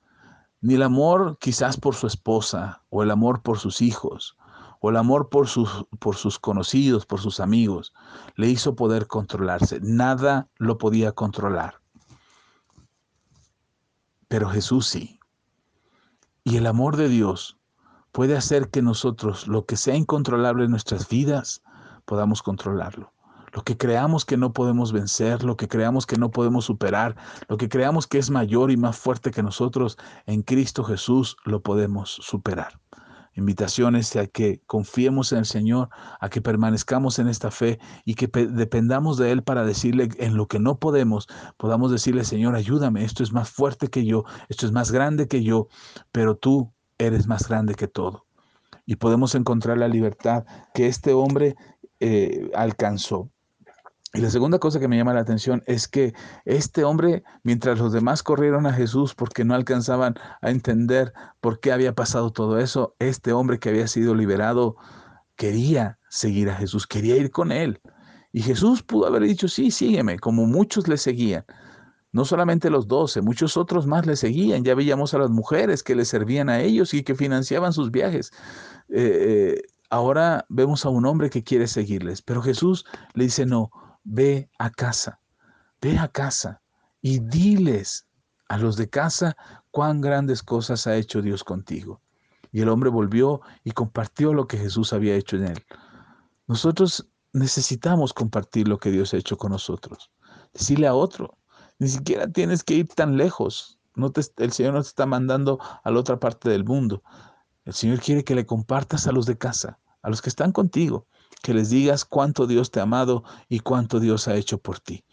ni 0.61 0.75
el 0.75 0.83
amor 0.83 1.37
quizás 1.39 1.77
por 1.77 1.95
su 1.95 2.07
esposa 2.07 2.83
o 2.89 3.03
el 3.03 3.11
amor 3.11 3.41
por 3.41 3.59
sus 3.59 3.81
hijos, 3.81 4.37
o 4.85 4.91
el 4.91 4.97
amor 4.97 5.29
por 5.29 5.47
sus, 5.47 5.87
por 5.97 6.15
sus 6.15 6.37
conocidos, 6.37 7.07
por 7.07 7.19
sus 7.19 7.39
amigos, 7.39 7.91
le 8.35 8.49
hizo 8.49 8.75
poder 8.75 9.07
controlarse. 9.07 9.79
Nada 9.81 10.47
lo 10.57 10.77
podía 10.77 11.11
controlar. 11.11 11.81
Pero 14.27 14.47
Jesús 14.47 14.85
sí. 14.85 15.19
Y 16.43 16.57
el 16.57 16.67
amor 16.67 16.97
de 16.97 17.09
Dios 17.09 17.57
puede 18.11 18.37
hacer 18.37 18.69
que 18.69 18.83
nosotros, 18.83 19.47
lo 19.47 19.65
que 19.65 19.75
sea 19.75 19.95
incontrolable 19.95 20.65
en 20.65 20.69
nuestras 20.69 21.09
vidas, 21.09 21.63
podamos 22.05 22.43
controlarlo. 22.43 23.11
Lo 23.53 23.63
que 23.63 23.77
creamos 23.77 24.23
que 24.23 24.37
no 24.37 24.53
podemos 24.53 24.91
vencer, 24.91 25.43
lo 25.43 25.57
que 25.57 25.67
creamos 25.67 26.05
que 26.05 26.17
no 26.17 26.29
podemos 26.29 26.65
superar, 26.65 27.15
lo 27.47 27.57
que 27.57 27.69
creamos 27.69 28.05
que 28.05 28.19
es 28.19 28.29
mayor 28.29 28.69
y 28.69 28.77
más 28.77 28.95
fuerte 28.95 29.31
que 29.31 29.41
nosotros, 29.41 29.97
en 30.27 30.43
Cristo 30.43 30.83
Jesús 30.83 31.37
lo 31.43 31.63
podemos 31.63 32.19
superar 32.21 32.79
invitaciones 33.35 34.15
a 34.15 34.27
que 34.27 34.61
confiemos 34.65 35.31
en 35.31 35.39
el 35.39 35.45
Señor, 35.45 35.89
a 36.19 36.29
que 36.29 36.41
permanezcamos 36.41 37.19
en 37.19 37.27
esta 37.27 37.51
fe 37.51 37.79
y 38.05 38.15
que 38.15 38.27
dependamos 38.27 39.17
de 39.17 39.31
Él 39.31 39.43
para 39.43 39.65
decirle 39.65 40.09
en 40.17 40.37
lo 40.37 40.47
que 40.47 40.59
no 40.59 40.79
podemos, 40.79 41.27
podamos 41.57 41.91
decirle, 41.91 42.23
Señor, 42.23 42.55
ayúdame, 42.55 43.03
esto 43.03 43.23
es 43.23 43.33
más 43.33 43.49
fuerte 43.49 43.89
que 43.89 44.05
yo, 44.05 44.23
esto 44.49 44.65
es 44.65 44.71
más 44.71 44.91
grande 44.91 45.27
que 45.27 45.43
yo, 45.43 45.67
pero 46.11 46.35
tú 46.35 46.73
eres 46.97 47.27
más 47.27 47.47
grande 47.47 47.75
que 47.75 47.87
todo. 47.87 48.25
Y 48.85 48.95
podemos 48.95 49.35
encontrar 49.35 49.77
la 49.77 49.87
libertad 49.87 50.45
que 50.73 50.87
este 50.87 51.13
hombre 51.13 51.55
eh, 51.99 52.51
alcanzó. 52.53 53.31
Y 54.15 54.21
la 54.21 54.29
segunda 54.29 54.59
cosa 54.59 54.79
que 54.79 54.87
me 54.87 54.95
llama 54.95 55.13
la 55.13 55.19
atención 55.19 55.61
es 55.65 55.89
que 55.89 56.13
este 56.45 56.85
hombre, 56.85 57.23
mientras 57.43 57.77
los 57.79 57.91
demás 57.91 58.23
corrieron 58.23 58.65
a 58.65 58.71
Jesús 58.71 59.13
porque 59.13 59.43
no 59.43 59.53
alcanzaban 59.55 60.15
a 60.41 60.49
entender 60.51 61.13
por 61.41 61.59
qué 61.59 61.73
había 61.73 61.93
pasado 61.93 62.31
todo 62.31 62.57
eso, 62.59 62.95
este 62.99 63.33
hombre 63.33 63.59
que 63.59 63.69
había 63.69 63.87
sido 63.87 64.15
liberado 64.15 64.77
quería 65.35 65.99
seguir 66.07 66.49
a 66.49 66.55
Jesús, 66.55 66.87
quería 66.87 67.17
ir 67.17 67.29
con 67.29 67.51
él. 67.51 67.81
Y 68.31 68.41
Jesús 68.41 68.83
pudo 68.83 69.05
haber 69.07 69.23
dicho, 69.23 69.49
sí, 69.49 69.69
sígueme, 69.69 70.17
como 70.17 70.45
muchos 70.45 70.87
le 70.87 70.95
seguían. 70.95 71.43
No 72.13 72.23
solamente 72.23 72.69
los 72.69 72.87
doce, 72.87 73.21
muchos 73.21 73.57
otros 73.57 73.85
más 73.85 74.05
le 74.05 74.15
seguían. 74.15 74.63
Ya 74.63 74.75
veíamos 74.75 75.13
a 75.13 75.17
las 75.17 75.29
mujeres 75.29 75.83
que 75.83 75.95
le 75.95 76.05
servían 76.05 76.47
a 76.47 76.61
ellos 76.61 76.93
y 76.93 77.03
que 77.03 77.15
financiaban 77.15 77.73
sus 77.73 77.91
viajes. 77.91 78.31
Eh, 78.87 79.57
eh, 79.57 79.61
ahora 79.89 80.45
vemos 80.47 80.85
a 80.85 80.89
un 80.89 81.05
hombre 81.05 81.29
que 81.29 81.43
quiere 81.43 81.67
seguirles, 81.67 82.21
pero 82.21 82.41
Jesús 82.41 82.85
le 83.13 83.25
dice, 83.25 83.45
no, 83.45 83.69
ve 84.05 84.49
a 84.59 84.69
casa, 84.69 85.19
ve 85.81 85.97
a 85.97 86.07
casa 86.07 86.61
y 87.01 87.19
diles 87.19 88.07
a 88.47 88.57
los 88.57 88.77
de 88.77 88.89
casa 88.89 89.35
cuán 89.71 89.99
grandes 89.99 90.41
cosas 90.43 90.87
ha 90.87 90.95
hecho 90.95 91.21
Dios 91.21 91.43
contigo. 91.43 92.01
Y 92.51 92.61
el 92.61 92.69
hombre 92.69 92.89
volvió 92.89 93.41
y 93.63 93.71
compartió 93.71 94.33
lo 94.33 94.47
que 94.47 94.57
Jesús 94.57 94.93
había 94.93 95.15
hecho 95.15 95.35
en 95.35 95.47
él. 95.47 95.65
Nosotros 96.47 97.09
necesitamos 97.33 98.13
compartir 98.13 98.67
lo 98.67 98.77
que 98.77 98.91
Dios 98.91 99.13
ha 99.13 99.17
hecho 99.17 99.37
con 99.37 99.51
nosotros. 99.51 100.11
Decirle 100.53 100.87
a 100.87 100.93
otro. 100.93 101.37
Ni 101.79 101.89
siquiera 101.89 102.27
tienes 102.27 102.63
que 102.63 102.75
ir 102.75 102.87
tan 102.87 103.17
lejos. 103.17 103.79
El 104.37 104.51
Señor 104.53 104.73
no 104.75 104.81
te 104.81 104.87
está 104.87 105.05
mandando 105.05 105.59
a 105.83 105.91
la 105.91 105.99
otra 105.99 106.19
parte 106.19 106.49
del 106.49 106.63
mundo. 106.63 107.03
El 107.65 107.73
Señor 107.73 107.99
quiere 107.99 108.23
que 108.23 108.35
le 108.35 108.45
compartas 108.45 109.07
a 109.07 109.11
los 109.11 109.25
de 109.25 109.37
casa, 109.37 109.79
a 110.01 110.09
los 110.09 110.21
que 110.21 110.29
están 110.29 110.53
contigo 110.53 111.07
que 111.41 111.53
les 111.53 111.69
digas 111.69 112.05
cuánto 112.05 112.47
Dios 112.47 112.71
te 112.71 112.79
ha 112.79 112.83
amado 112.83 113.23
y 113.49 113.59
cuánto 113.59 113.99
Dios 113.99 114.27
ha 114.27 114.35
hecho 114.35 114.57
por 114.57 114.79
ti. 114.79 115.05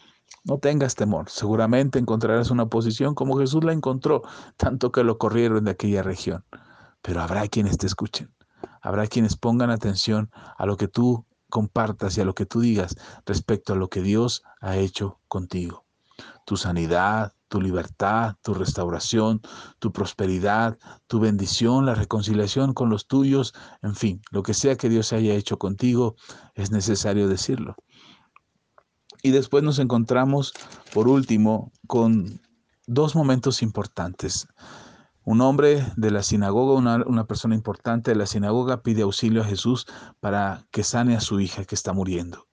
No 0.44 0.58
tengas 0.58 0.94
temor, 0.94 1.30
seguramente 1.30 1.98
encontrarás 1.98 2.50
una 2.50 2.66
posición 2.66 3.14
como 3.14 3.38
Jesús 3.38 3.62
la 3.62 3.72
encontró, 3.72 4.22
tanto 4.56 4.90
que 4.90 5.04
lo 5.04 5.18
corrieron 5.18 5.64
de 5.64 5.72
aquella 5.72 6.02
región. 6.02 6.44
Pero 7.00 7.20
habrá 7.20 7.46
quienes 7.48 7.78
te 7.78 7.86
escuchen, 7.86 8.34
habrá 8.80 9.06
quienes 9.06 9.36
pongan 9.36 9.70
atención 9.70 10.30
a 10.56 10.66
lo 10.66 10.76
que 10.76 10.88
tú 10.88 11.26
compartas 11.48 12.16
y 12.16 12.22
a 12.22 12.24
lo 12.24 12.34
que 12.34 12.46
tú 12.46 12.60
digas 12.60 12.96
respecto 13.26 13.74
a 13.74 13.76
lo 13.76 13.88
que 13.88 14.00
Dios 14.00 14.42
ha 14.60 14.78
hecho 14.78 15.20
contigo. 15.28 15.84
Tu 16.46 16.56
sanidad, 16.56 17.34
tu 17.52 17.60
libertad, 17.60 18.36
tu 18.40 18.54
restauración, 18.54 19.42
tu 19.78 19.92
prosperidad, 19.92 20.78
tu 21.06 21.20
bendición, 21.20 21.84
la 21.84 21.94
reconciliación 21.94 22.72
con 22.72 22.88
los 22.88 23.06
tuyos, 23.06 23.52
en 23.82 23.94
fin, 23.94 24.22
lo 24.30 24.42
que 24.42 24.54
sea 24.54 24.76
que 24.76 24.88
Dios 24.88 25.12
haya 25.12 25.34
hecho 25.34 25.58
contigo, 25.58 26.16
es 26.54 26.70
necesario 26.70 27.28
decirlo. 27.28 27.76
Y 29.22 29.32
después 29.32 29.62
nos 29.62 29.78
encontramos, 29.80 30.54
por 30.94 31.08
último, 31.08 31.70
con 31.86 32.40
dos 32.86 33.14
momentos 33.14 33.60
importantes. 33.60 34.48
Un 35.22 35.42
hombre 35.42 35.86
de 35.96 36.10
la 36.10 36.22
sinagoga, 36.22 37.04
una, 37.06 37.26
persona 37.26 37.54
importante 37.54 38.12
de 38.12 38.16
la 38.16 38.24
sinagoga, 38.24 38.82
pide 38.82 39.02
auxilio 39.02 39.42
a 39.42 39.44
Jesús 39.44 39.84
para 40.20 40.64
que 40.70 40.84
sane 40.84 41.16
a 41.16 41.20
su 41.20 41.38
hija 41.38 41.66
que 41.66 41.74
está 41.74 41.92
muriendo. 41.92 42.48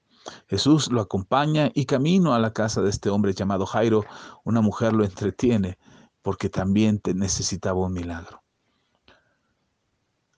Jesús 0.47 0.91
lo 0.91 1.01
acompaña 1.01 1.71
y 1.73 1.85
camino 1.85 2.33
a 2.33 2.39
la 2.39 2.53
casa 2.53 2.81
de 2.81 2.89
este 2.89 3.09
hombre 3.09 3.33
llamado 3.33 3.65
Jairo, 3.65 4.05
una 4.43 4.61
mujer 4.61 4.93
lo 4.93 5.03
entretiene 5.03 5.77
porque 6.21 6.49
también 6.49 7.01
necesitaba 7.15 7.79
un 7.85 7.93
milagro. 7.93 8.43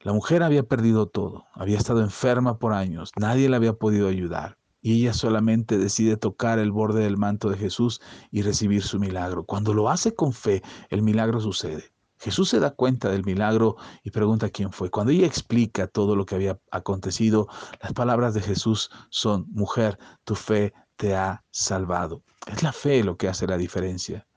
La 0.02 0.14
mujer 0.14 0.42
había 0.42 0.64
perdido 0.64 1.08
todo, 1.08 1.46
había 1.54 1.78
estado 1.78 2.02
enferma 2.02 2.58
por 2.58 2.74
años, 2.74 3.12
nadie 3.20 3.50
la 3.50 3.58
había 3.58 3.74
podido 3.74 4.08
ayudar 4.08 4.58
y 4.82 5.00
ella 5.00 5.14
solamente 5.14 5.78
decide 5.78 6.18
tocar 6.18 6.60
el 6.60 6.72
borde 6.72 7.04
del 7.04 7.18
manto 7.18 7.50
de 7.50 7.58
Jesús 7.58 8.02
y 8.32 8.42
recibir 8.42 8.82
su 8.82 9.00
milagro. 9.00 9.46
Cuando 9.46 9.74
lo 9.74 9.90
hace 9.90 10.16
con 10.16 10.34
fe, 10.34 10.64
el 10.90 11.04
milagro 11.04 11.40
sucede. 11.40 11.92
Jesús 12.22 12.50
se 12.50 12.60
da 12.60 12.70
cuenta 12.70 13.10
del 13.10 13.26
milagro 13.26 13.78
y 14.04 14.12
pregunta 14.12 14.50
quién 14.50 14.72
fue. 14.72 14.92
Cuando 14.92 15.12
ella 15.12 15.26
explica 15.26 15.88
todo 15.88 16.16
lo 16.16 16.26
que 16.28 16.36
había 16.36 16.60
acontecido, 16.70 17.48
las 17.82 17.94
palabras 17.94 18.36
de 18.36 18.42
Jesús 18.42 18.92
son, 19.10 19.48
mujer, 19.50 19.98
tu 20.24 20.36
fe 20.36 20.72
te 20.98 21.16
ha 21.16 21.44
salvado. 21.50 22.24
Es 22.46 22.62
la 22.62 22.74
fe 22.74 23.04
lo 23.04 23.18
que 23.18 23.28
hace 23.28 23.48
la 23.48 23.58
diferencia. 23.58 24.28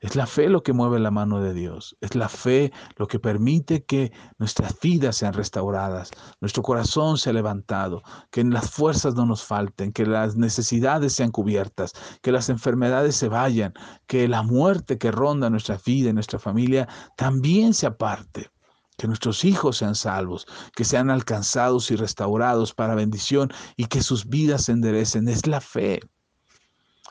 Es 0.00 0.16
la 0.16 0.26
fe 0.26 0.48
lo 0.48 0.62
que 0.62 0.72
mueve 0.72 0.98
la 0.98 1.10
mano 1.10 1.42
de 1.42 1.52
Dios. 1.52 1.94
Es 2.00 2.14
la 2.14 2.30
fe 2.30 2.72
lo 2.96 3.06
que 3.06 3.20
permite 3.20 3.84
que 3.84 4.12
nuestras 4.38 4.80
vidas 4.80 5.16
sean 5.16 5.34
restauradas, 5.34 6.10
nuestro 6.40 6.62
corazón 6.62 7.18
sea 7.18 7.34
levantado, 7.34 8.02
que 8.30 8.42
las 8.42 8.70
fuerzas 8.70 9.14
no 9.14 9.26
nos 9.26 9.44
falten, 9.44 9.92
que 9.92 10.06
las 10.06 10.36
necesidades 10.36 11.12
sean 11.12 11.30
cubiertas, 11.30 11.92
que 12.22 12.32
las 12.32 12.48
enfermedades 12.48 13.14
se 13.14 13.28
vayan, 13.28 13.74
que 14.06 14.26
la 14.26 14.42
muerte 14.42 14.96
que 14.96 15.10
ronda 15.10 15.50
nuestra 15.50 15.78
vida 15.84 16.08
y 16.08 16.14
nuestra 16.14 16.38
familia 16.38 16.88
también 17.18 17.74
se 17.74 17.86
aparte. 17.86 18.50
Que 18.96 19.06
nuestros 19.06 19.44
hijos 19.44 19.78
sean 19.78 19.94
salvos, 19.94 20.46
que 20.74 20.84
sean 20.84 21.10
alcanzados 21.10 21.90
y 21.90 21.96
restaurados 21.96 22.72
para 22.72 22.94
bendición 22.94 23.50
y 23.76 23.86
que 23.86 24.02
sus 24.02 24.26
vidas 24.26 24.64
se 24.64 24.72
enderecen. 24.72 25.28
Es 25.28 25.46
la 25.46 25.60
fe. 25.60 26.00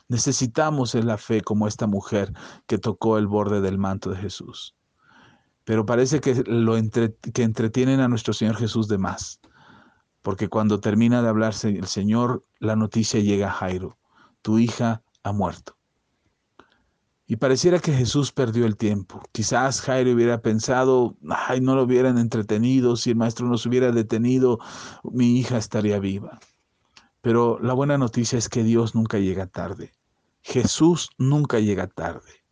Necesitamos 0.10 0.96
la 0.96 1.18
fe 1.18 1.42
como 1.42 1.68
esta 1.68 1.88
mujer 1.88 2.34
que 2.68 2.80
tocó 2.80 3.18
el 3.18 3.28
borde 3.28 3.62
del 3.62 3.78
manto 3.78 4.10
de 4.10 4.18
Jesús. 4.18 4.76
Pero 5.66 5.86
parece 5.86 6.20
que, 6.20 6.44
lo 6.48 6.76
que 7.32 7.44
entretienen 7.44 8.00
a 8.00 8.08
nuestro 8.08 8.34
Señor 8.34 8.58
Jesús 8.58 8.88
de 8.88 8.98
más. 8.98 9.40
Porque 10.24 10.50
cuando 10.50 10.80
termina 10.80 11.22
de 11.22 11.30
hablarse 11.30 11.70
el 11.70 11.86
Señor, 11.86 12.44
la 12.58 12.76
noticia 12.76 13.20
llega 13.20 13.50
a 13.50 13.54
Jairo. 13.54 14.00
Tu 14.42 14.58
hija 14.58 15.04
ha 15.22 15.32
muerto. 15.32 15.78
Y 17.28 17.36
pareciera 17.36 17.78
que 17.78 17.94
Jesús 17.94 18.32
perdió 18.32 18.66
el 18.66 18.78
tiempo. 18.78 19.22
Quizás 19.32 19.82
Jairo 19.82 20.14
hubiera 20.14 20.42
pensado, 20.42 21.16
ay, 21.30 21.62
no 21.62 21.76
lo 21.76 21.84
hubieran 21.84 22.18
entretenido, 22.18 22.96
si 22.96 23.12
el 23.12 23.18
maestro 23.18 23.46
nos 23.46 23.68
hubiera 23.68 23.92
detenido, 23.92 24.58
mi 25.04 25.38
hija 25.38 25.60
estaría 25.60 26.00
viva. 26.00 26.40
Pero 27.22 27.60
la 27.60 27.76
buena 27.76 28.00
noticia 28.00 28.40
es 28.40 28.50
que 28.50 28.64
Dios 28.64 28.96
nunca 28.96 29.20
llega 29.20 29.46
tarde. 29.46 29.92
Jesús 30.42 31.10
nunca 31.18 31.60
llega 31.60 31.88
tarde. 31.88 32.44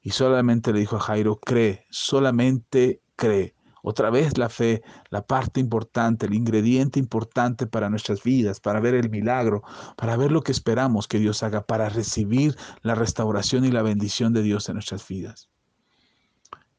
Y 0.00 0.10
solamente 0.10 0.72
le 0.72 0.80
dijo 0.80 0.96
a 0.96 1.00
Jairo, 1.00 1.38
cree, 1.38 1.86
solamente 1.90 3.02
cree. 3.16 3.54
Otra 3.82 4.10
vez 4.10 4.36
la 4.38 4.48
fe, 4.48 4.82
la 5.10 5.26
parte 5.26 5.60
importante, 5.60 6.26
el 6.26 6.34
ingrediente 6.34 6.98
importante 6.98 7.66
para 7.66 7.88
nuestras 7.88 8.22
vidas, 8.22 8.60
para 8.60 8.80
ver 8.80 8.94
el 8.94 9.08
milagro, 9.08 9.62
para 9.96 10.16
ver 10.16 10.32
lo 10.32 10.42
que 10.42 10.52
esperamos 10.52 11.08
que 11.08 11.18
Dios 11.18 11.42
haga, 11.42 11.64
para 11.64 11.88
recibir 11.88 12.56
la 12.82 12.94
restauración 12.94 13.64
y 13.64 13.70
la 13.70 13.82
bendición 13.82 14.32
de 14.32 14.42
Dios 14.42 14.68
en 14.68 14.74
nuestras 14.74 15.06
vidas. 15.06 15.48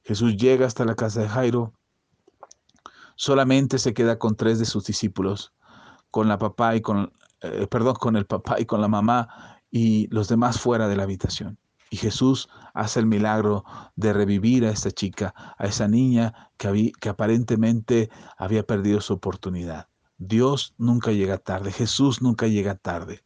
Jesús 0.04 0.38
llega 0.38 0.66
hasta 0.66 0.86
la 0.86 0.96
casa 0.96 1.22
de 1.22 1.30
Jairo, 1.30 1.74
solamente 3.16 3.80
se 3.80 3.94
queda 3.94 4.18
con 4.18 4.36
tres 4.36 4.60
de 4.60 4.66
sus 4.66 4.86
discípulos, 4.86 5.54
con 6.12 6.28
la 6.28 6.38
papá 6.38 6.76
y 6.76 6.82
con, 6.82 7.12
eh, 7.42 7.68
perdón, 7.68 7.96
con 7.96 8.16
el 8.18 8.26
papá 8.26 8.60
y 8.60 8.66
con 8.66 8.82
la 8.82 8.88
mamá 8.88 9.59
y 9.72 10.08
los 10.08 10.28
demás 10.28 10.60
fuera 10.60 10.88
de 10.88 10.96
la 10.96 11.04
habitación. 11.04 11.58
Y 11.90 11.98
Jesús 11.98 12.50
hace 12.74 13.00
el 13.00 13.08
milagro 13.08 13.64
de 13.96 14.14
revivir 14.14 14.66
a 14.66 14.70
esta 14.70 14.92
chica, 14.92 15.34
a 15.58 15.66
esa 15.66 15.88
niña 15.88 16.52
que, 16.58 16.92
que 17.00 17.10
aparentemente 17.10 18.10
había 18.38 18.64
perdido 18.64 19.02
su 19.02 19.14
oportunidad. 19.14 19.88
Dios 20.18 20.76
nunca 20.78 21.12
llega 21.12 21.38
tarde, 21.38 21.72
Jesús 21.72 22.22
nunca 22.22 22.48
llega 22.48 22.76
tarde. 22.76 23.24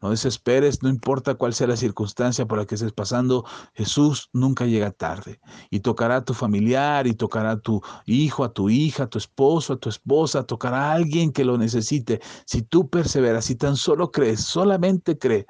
No 0.00 0.10
desesperes, 0.10 0.80
no 0.84 0.88
importa 0.88 1.34
cuál 1.34 1.52
sea 1.52 1.66
la 1.66 1.76
circunstancia 1.76 2.46
por 2.46 2.58
la 2.58 2.66
que 2.66 2.76
estés 2.76 2.92
pasando, 2.92 3.44
Jesús 3.74 4.30
nunca 4.32 4.64
llega 4.64 4.92
tarde. 4.92 5.40
Y 5.70 5.80
tocará 5.80 6.16
a 6.16 6.24
tu 6.24 6.34
familiar, 6.34 7.08
y 7.08 7.14
tocará 7.14 7.52
a 7.52 7.58
tu 7.58 7.82
hijo, 8.06 8.44
a 8.44 8.52
tu 8.52 8.70
hija, 8.70 9.04
a 9.04 9.06
tu 9.08 9.18
esposo, 9.18 9.72
a 9.72 9.76
tu 9.76 9.88
esposa, 9.88 10.44
tocará 10.44 10.90
a 10.90 10.92
alguien 10.92 11.32
que 11.32 11.44
lo 11.44 11.58
necesite. 11.58 12.20
Si 12.46 12.62
tú 12.62 12.88
perseveras, 12.88 13.46
si 13.46 13.56
tan 13.56 13.74
solo 13.74 14.12
crees, 14.12 14.40
solamente 14.40 15.18
cree, 15.18 15.46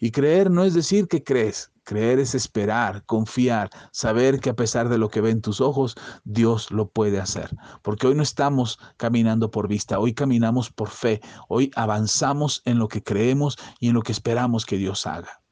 y 0.00 0.10
creer 0.10 0.50
no 0.50 0.64
es 0.64 0.72
decir 0.72 1.06
que 1.06 1.22
crees, 1.22 1.70
creer 1.84 2.18
es 2.18 2.34
esperar, 2.34 3.04
confiar, 3.04 3.68
saber 3.92 4.40
que 4.40 4.50
a 4.50 4.56
pesar 4.56 4.88
de 4.88 4.96
lo 4.96 5.10
que 5.10 5.20
ven 5.20 5.42
tus 5.42 5.60
ojos, 5.60 5.94
Dios 6.24 6.70
lo 6.70 6.88
puede 6.88 7.20
hacer. 7.20 7.50
Porque 7.82 8.06
hoy 8.06 8.14
no 8.14 8.22
estamos 8.22 8.78
caminando 8.96 9.50
por 9.50 9.68
vista, 9.68 9.98
hoy 9.98 10.14
caminamos 10.14 10.70
por 10.70 10.88
fe, 10.88 11.20
hoy 11.48 11.70
avanzamos 11.76 12.62
en 12.64 12.78
lo 12.78 12.88
que 12.88 13.02
creemos 13.02 13.58
y 13.78 13.88
en 13.88 13.94
lo 13.94 14.02
que 14.02 14.12
esperamos 14.12 14.64
que 14.64 14.78
Dios 14.78 15.06
haga. 15.06 15.42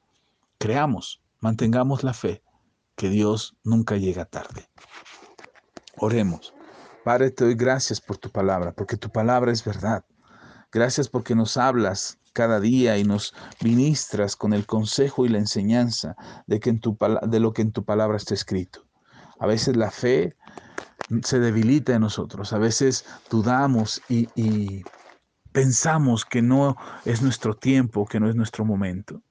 Creamos, 0.59 1.23
mantengamos 1.41 2.03
la 2.03 2.15
fe, 2.15 2.43
que 2.97 3.11
Dios 3.11 3.57
nunca 3.65 3.97
llega 3.97 4.25
tarde. 4.25 4.67
Oremos. 5.99 6.55
Padre, 7.05 7.31
te 7.31 7.45
doy 7.45 7.55
gracias 7.55 8.01
por 8.01 8.17
tu 8.17 8.31
palabra, 8.31 8.73
porque 8.73 8.97
tu 8.97 9.11
palabra 9.11 9.53
es 9.53 9.65
verdad. 9.65 10.05
Gracias 10.71 11.09
porque 11.09 11.35
nos 11.35 11.57
hablas 11.57 12.18
cada 12.33 12.61
día 12.61 12.99
y 12.99 13.05
nos 13.05 13.35
ministras 13.63 14.37
con 14.37 14.53
el 14.53 14.67
consejo 14.67 15.27
y 15.27 15.29
la 15.29 15.39
enseñanza 15.39 16.17
de, 16.47 16.61
que 16.61 16.71
en 16.71 16.81
tu, 16.81 16.97
de 17.27 17.41
lo 17.41 17.53
que 17.53 17.63
en 17.63 17.73
tu 17.73 17.85
palabra 17.85 18.17
está 18.17 18.35
escrito. 18.35 18.87
A 19.39 19.47
veces 19.47 19.77
la 19.77 19.91
fe 19.91 20.37
se 21.23 21.39
debilita 21.39 21.95
en 21.95 22.03
nosotros, 22.03 22.53
a 22.53 22.59
veces 22.59 23.05
dudamos 23.31 24.03
y, 24.09 24.29
y 24.35 24.83
pensamos 25.53 26.25
que 26.25 26.43
no 26.43 26.77
es 27.05 27.23
nuestro 27.23 27.55
tiempo, 27.55 28.07
que 28.07 28.21
no 28.21 28.29
es 28.29 28.37
nuestro 28.37 28.65
momento. 28.65 29.23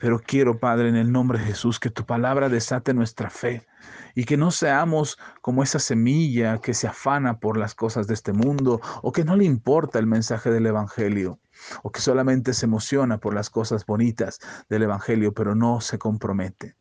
Pero 0.00 0.18
quiero, 0.18 0.58
Padre, 0.58 0.88
en 0.88 0.96
el 0.96 1.12
nombre 1.12 1.38
de 1.38 1.44
Jesús, 1.44 1.78
que 1.78 1.90
tu 1.90 2.06
palabra 2.06 2.48
desate 2.48 2.94
nuestra 2.94 3.28
fe 3.28 3.66
y 4.14 4.24
que 4.24 4.38
no 4.38 4.50
seamos 4.50 5.18
como 5.42 5.62
esa 5.62 5.78
semilla 5.78 6.58
que 6.58 6.72
se 6.72 6.86
afana 6.88 7.38
por 7.38 7.58
las 7.58 7.74
cosas 7.74 8.06
de 8.06 8.14
este 8.14 8.32
mundo 8.32 8.80
o 9.02 9.12
que 9.12 9.24
no 9.24 9.36
le 9.36 9.44
importa 9.44 9.98
el 9.98 10.06
mensaje 10.06 10.50
del 10.50 10.66
Evangelio 10.66 11.38
o 11.82 11.90
que 11.90 12.00
solamente 12.00 12.54
se 12.54 12.66
emociona 12.66 13.18
por 13.18 13.34
las 13.34 13.50
cosas 13.50 13.86
bonitas 13.86 14.38
del 14.68 14.84
Evangelio, 14.84 15.32
pero 15.32 15.54
no 15.54 15.80
se 15.80 15.98
compromete. 15.98 16.76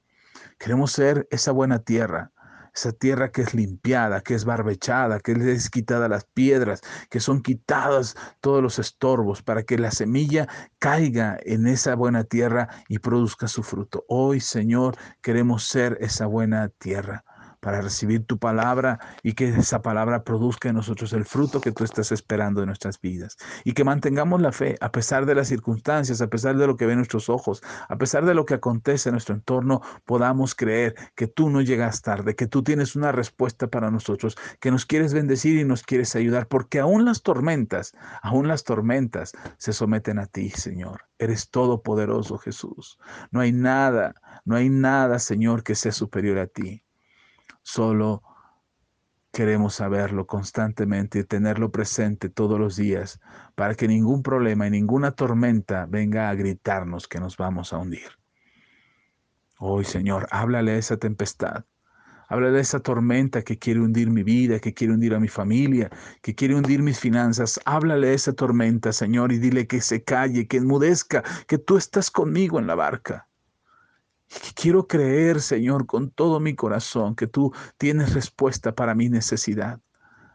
Queremos 0.57 0.91
ser 0.91 1.27
esa 1.31 1.51
buena 1.51 1.79
tierra, 1.79 2.31
esa 2.73 2.91
tierra 2.91 3.31
que 3.31 3.41
es 3.41 3.53
limpiada, 3.53 4.21
que 4.21 4.35
es 4.35 4.45
barbechada, 4.45 5.19
que 5.19 5.31
es 5.31 5.69
quitada 5.69 6.07
las 6.07 6.25
piedras, 6.25 6.81
que 7.09 7.19
son 7.19 7.41
quitadas 7.41 8.15
todos 8.41 8.61
los 8.61 8.79
estorbos 8.79 9.41
para 9.41 9.63
que 9.63 9.77
la 9.77 9.91
semilla 9.91 10.47
caiga 10.77 11.37
en 11.43 11.67
esa 11.67 11.95
buena 11.95 12.23
tierra 12.23 12.69
y 12.87 12.99
produzca 12.99 13.47
su 13.47 13.63
fruto. 13.63 14.05
Hoy, 14.07 14.39
Señor, 14.39 14.95
queremos 15.21 15.65
ser 15.65 15.97
esa 16.01 16.25
buena 16.25 16.69
tierra 16.69 17.23
para 17.60 17.82
recibir 17.82 18.26
tu 18.26 18.38
palabra 18.38 19.00
y 19.24 19.34
que 19.34 19.50
esa 19.50 19.82
palabra 19.82 20.24
produzca 20.24 20.69
en 20.69 20.76
nosotros 20.76 21.13
el 21.13 21.26
fruto 21.26 21.62
que 21.62 21.72
tú 21.72 21.84
estás 21.84 22.12
esperando 22.12 22.62
en 22.62 22.67
nuestras 22.67 23.00
vidas. 23.00 23.38
Y 23.63 23.74
que 23.74 23.84
mantengamos 23.84 24.41
la 24.41 24.52
fe 24.52 24.76
a 24.82 24.91
pesar 24.91 25.26
de 25.26 25.36
las 25.36 25.48
circunstancias, 25.48 26.22
a 26.22 26.28
pesar 26.28 26.58
de 26.58 26.67
lo 26.67 26.78
que 26.78 26.86
ven 26.86 26.98
nuestros 26.98 27.30
ojos, 27.30 27.62
a 27.88 27.98
pesar 27.98 28.26
de 28.26 28.34
lo 28.34 28.45
que 28.45 28.56
acontece 28.56 29.10
en 29.10 29.13
nuestro 29.13 29.36
entorno, 29.36 29.82
podamos 30.06 30.56
creer 30.56 30.95
que 31.15 31.28
tú 31.28 31.50
no 31.50 31.62
llegas 31.62 32.02
tarde, 32.02 32.36
que 32.36 32.48
tú 32.48 32.63
tienes 32.63 32.95
una 32.95 33.12
respuesta 33.12 33.67
para 33.67 33.91
nosotros, 33.91 34.38
que 34.60 34.72
nos 34.72 34.86
quieres 34.86 35.13
bendecir 35.13 35.58
y 35.60 35.63
nos 35.63 35.84
quieres 35.84 36.15
ayudar, 36.15 36.48
porque 36.48 36.80
aún 36.80 37.06
las 37.06 37.22
tormentas, 37.22 37.93
aún 38.22 38.48
las 38.48 38.63
tormentas 38.63 39.34
se 39.58 39.74
someten 39.74 40.19
a 40.19 40.26
ti, 40.26 40.50
Señor. 40.50 41.02
Eres 41.17 41.50
todopoderoso, 41.50 42.38
Jesús. 42.38 42.98
No 43.32 43.41
hay 43.41 43.52
nada, 43.52 44.15
no 44.45 44.56
hay 44.56 44.69
nada, 44.69 45.19
Señor, 45.19 45.63
que 45.63 45.76
sea 45.76 45.91
superior 45.91 46.39
a 46.39 46.48
ti. 46.48 46.84
Solo 47.71 48.23
queremos 49.32 49.75
saberlo 49.75 50.25
constantemente 50.25 51.19
y 51.19 51.23
tenerlo 51.23 51.71
presente 51.71 52.27
todos 52.27 52.60
los 52.60 52.75
días 52.75 53.19
para 53.53 53.75
que 53.75 53.88
ningún 53.88 54.23
problema 54.23 54.65
y 54.65 54.71
ninguna 54.71 55.12
tormenta 55.12 55.86
venga 55.86 56.32
a 56.32 56.34
gritarnos 56.34 57.08
que 57.08 57.19
nos 57.19 57.38
vamos 57.38 57.71
a 57.71 57.77
hundir. 57.77 58.10
Hoy, 59.60 59.86
Señor, 59.86 60.27
háblale 60.32 60.71
a 60.71 60.77
esa 60.77 60.97
tempestad. 60.97 61.63
Háblale 62.27 62.58
a 62.58 62.62
esa 62.62 62.79
tormenta 62.79 63.43
que 63.43 63.60
quiere 63.60 63.82
hundir 63.82 64.10
mi 64.10 64.23
vida, 64.23 64.60
que 64.60 64.73
quiere 64.73 64.93
hundir 64.93 65.13
a 65.13 65.19
mi 65.19 65.27
familia, 65.27 65.91
que 66.23 66.34
quiere 66.34 66.55
hundir 66.55 66.82
mis 66.82 66.99
finanzas. 66.99 67.60
Háblale 67.65 68.10
a 68.10 68.13
esa 68.13 68.34
tormenta, 68.34 68.91
Señor, 68.91 69.32
y 69.32 69.38
dile 69.38 69.67
que 69.67 69.82
se 69.82 70.03
calle, 70.03 70.47
que 70.47 70.58
enmudezca, 70.58 71.23
que 71.45 71.60
tú 71.60 71.77
estás 71.77 72.10
conmigo 72.10 72.58
en 72.58 72.65
la 72.65 72.73
barca. 72.73 73.28
Quiero 74.55 74.87
creer, 74.87 75.41
Señor, 75.41 75.85
con 75.85 76.11
todo 76.11 76.39
mi 76.39 76.55
corazón, 76.55 77.15
que 77.15 77.27
tú 77.27 77.53
tienes 77.77 78.13
respuesta 78.13 78.75
para 78.75 78.93
mi 78.93 79.09
necesidad. 79.09 79.79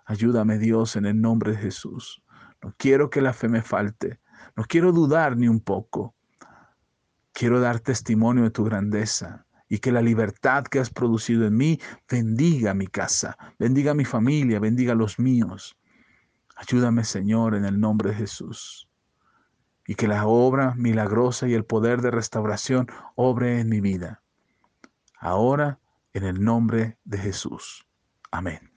Ayúdame, 0.04 0.58
Dios, 0.58 0.96
en 0.96 1.06
el 1.06 1.20
nombre 1.20 1.52
de 1.52 1.58
Jesús. 1.58 2.22
No 2.62 2.74
quiero 2.76 3.08
que 3.10 3.20
la 3.20 3.32
fe 3.32 3.48
me 3.48 3.62
falte. 3.62 4.20
No 4.56 4.64
quiero 4.64 4.92
dudar 4.92 5.36
ni 5.36 5.48
un 5.48 5.60
poco. 5.60 6.14
Quiero 7.32 7.60
dar 7.60 7.80
testimonio 7.80 8.44
de 8.44 8.50
tu 8.50 8.64
grandeza 8.64 9.46
y 9.68 9.78
que 9.78 9.92
la 9.92 10.02
libertad 10.02 10.64
que 10.64 10.78
has 10.78 10.90
producido 10.90 11.46
en 11.46 11.56
mí 11.56 11.80
bendiga 12.08 12.74
mi 12.74 12.86
casa, 12.86 13.36
bendiga 13.58 13.94
mi 13.94 14.04
familia, 14.04 14.60
bendiga 14.60 14.92
a 14.92 14.96
los 14.96 15.18
míos. 15.18 15.76
Ayúdame, 16.56 17.04
Señor, 17.04 17.54
en 17.54 17.64
el 17.64 17.80
nombre 17.80 18.10
de 18.10 18.16
Jesús. 18.16 18.88
Y 19.86 19.94
que 19.96 20.08
la 20.08 20.26
obra 20.26 20.74
milagrosa 20.76 21.46
y 21.46 21.54
el 21.54 21.64
poder 21.64 22.00
de 22.00 22.10
restauración 22.10 22.88
obre 23.14 23.60
en 23.60 23.68
mi 23.68 23.80
vida. 23.80 24.22
Ahora, 25.18 25.78
en 26.12 26.24
el 26.24 26.42
nombre 26.42 26.98
de 27.04 27.18
Jesús. 27.18 27.86
Amén. 28.30 28.73